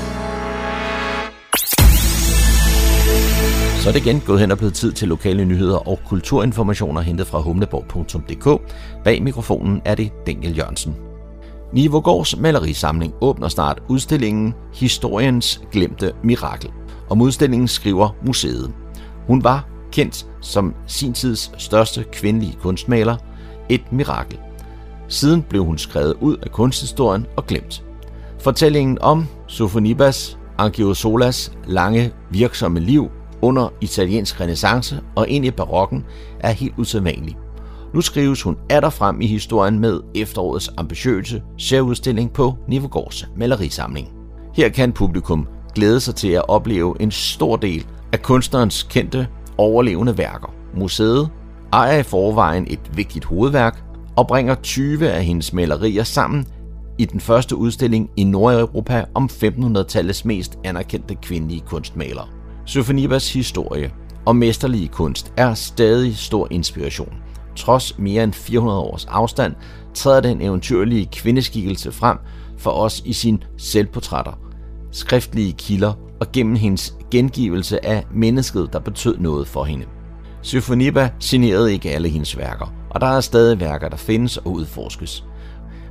[3.88, 7.28] Så er det igen gået hen og blevet tid til lokale nyheder og kulturinformationer hentet
[7.28, 8.74] fra humleborg.dk.
[9.04, 10.96] Bag mikrofonen er det Daniel Jørgensen.
[11.74, 16.70] Nivogårds malerisamling åbner snart udstillingen Historiens glemte mirakel.
[17.10, 18.72] Om udstillingen skriver museet.
[19.28, 23.16] Hun var kendt som sin tids største kvindelige kunstmaler.
[23.70, 24.40] Et mirakel.
[25.08, 27.84] Siden blev hun skrevet ud af kunsthistorien og glemt.
[28.40, 33.12] Fortællingen om Sofonibas Angiosolas lange virksomme liv
[33.42, 36.06] under italiensk renaissance og ind i barokken
[36.40, 37.38] er helt usædvanlig.
[37.94, 44.08] Nu skrives hun atter frem i historien med efterårets ambitiøse særudstilling på Nivegårds malerisamling.
[44.56, 49.28] Her kan publikum glæde sig til at opleve en stor del af kunstnerens kendte
[49.58, 50.54] overlevende værker.
[50.76, 51.30] Museet
[51.74, 53.84] ejer i forvejen et vigtigt hovedværk
[54.16, 56.46] og bringer 20 af hendes malerier sammen
[56.98, 62.37] i den første udstilling i Nordeuropa om 1500-tallets mest anerkendte kvindelige kunstmalere.
[62.68, 63.91] Sofonibas historie
[64.26, 67.13] og mesterlige kunst er stadig stor inspiration.
[67.55, 69.55] Trods mere end 400 års afstand
[69.93, 72.18] træder den eventyrlige kvindeskikkelse frem
[72.57, 74.39] for os i sin selvportrætter,
[74.91, 79.86] skriftlige kilder og gennem hendes gengivelse af mennesket, der betød noget for hende.
[80.41, 85.24] Symfoniba signerede ikke alle hendes værker, og der er stadig værker, der findes og udforskes.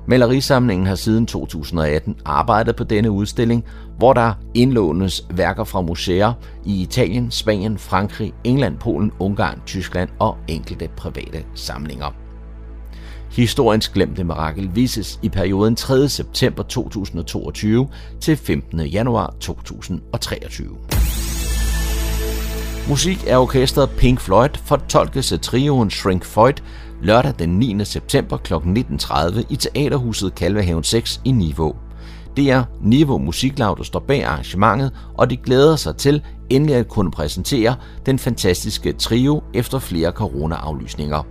[0.08, 3.64] Malerisamlingen har siden 2018 arbejdet på denne udstilling,
[3.98, 6.32] hvor der indlånes værker fra museer
[6.64, 12.14] i Italien, Spanien, Frankrig, England, Polen, Ungarn, Tyskland og enkelte private samlinger.
[13.30, 16.08] Historiens glemte mirakel vises i perioden 3.
[16.08, 17.88] september 2022
[18.20, 18.80] til 15.
[18.80, 20.76] januar 2023.
[22.88, 26.54] Musik af orkestret Pink Floyd fortolkes af trioen Shrink Floyd
[27.02, 27.84] lørdag den 9.
[27.84, 28.54] september kl.
[28.54, 31.85] 19.30 i Teaterhuset Kalvehaven 6 i Niveau.
[32.36, 36.88] Det er Niveau Musiklav, der står bag arrangementet, og de glæder sig til endelig at
[36.88, 37.76] kunne præsentere
[38.06, 41.26] den fantastiske trio efter flere corona-aflysninger.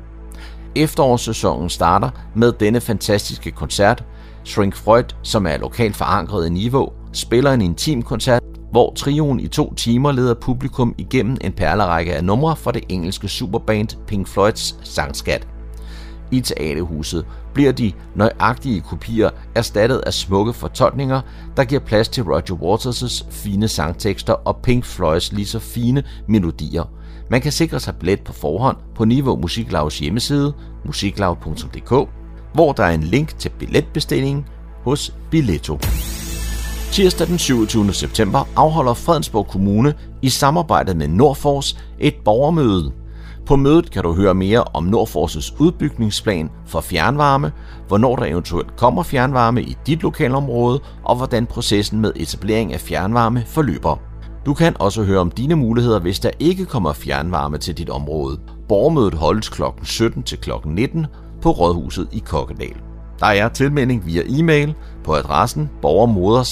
[0.76, 4.04] Efterårssæsonen starter med denne fantastiske koncert.
[4.44, 9.48] Shrink Freud, som er lokalt forankret i Niveau, spiller en intim koncert, hvor trioen i
[9.48, 14.90] to timer leder publikum igennem en perlerække af numre fra det engelske superband Pink Floyds
[14.90, 15.48] sangskat
[16.32, 21.22] i teaterhuset, bliver de nøjagtige kopier erstattet af smukke fortolkninger,
[21.58, 26.84] der giver plads til Roger Waters' fine sangtekster og Pink Floyds lige så fine melodier.
[27.30, 30.54] Man kan sikre sig billet på forhånd på Niveau Musiklavs hjemmeside,
[30.86, 32.10] musiklav.dk,
[32.54, 34.46] hvor der er en link til billetbestillingen
[34.84, 35.80] hos Billetto.
[36.92, 37.94] Tirsdag den 27.
[37.94, 42.92] september afholder Fredensborg Kommune i samarbejde med Nordfors et borgermøde.
[43.46, 47.52] På mødet kan du høre mere om Nordforces udbygningsplan for fjernvarme,
[47.88, 53.44] hvornår der eventuelt kommer fjernvarme i dit lokalområde, og hvordan processen med etablering af fjernvarme
[53.48, 54.00] forløber.
[54.46, 58.40] Du kan også høre om dine muligheder, hvis der ikke kommer fjernvarme til dit område.
[58.68, 59.62] Borgermødet holdes kl.
[59.84, 60.52] 17 til kl.
[60.66, 61.06] 19
[61.42, 62.76] på Rådhuset i Kokkedal.
[63.20, 64.74] Der er tilmelding via e-mail
[65.04, 66.44] på adressen borgermoder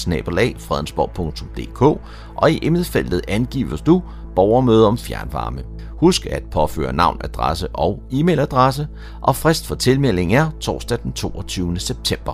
[2.36, 4.02] og i emnefeltet angives du
[4.34, 5.73] borgermøde om fjernvarme.
[6.04, 8.86] Husk at påføre navn, adresse og e-mailadresse,
[9.20, 11.78] og frist for tilmelding er torsdag den 22.
[11.78, 12.32] september.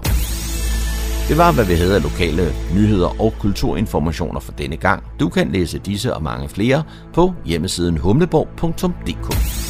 [1.28, 2.42] Det var, hvad vi havde af lokale
[2.74, 5.02] nyheder og kulturinformationer for denne gang.
[5.20, 6.82] Du kan læse disse og mange flere
[7.14, 9.69] på hjemmesiden humleborg.dk.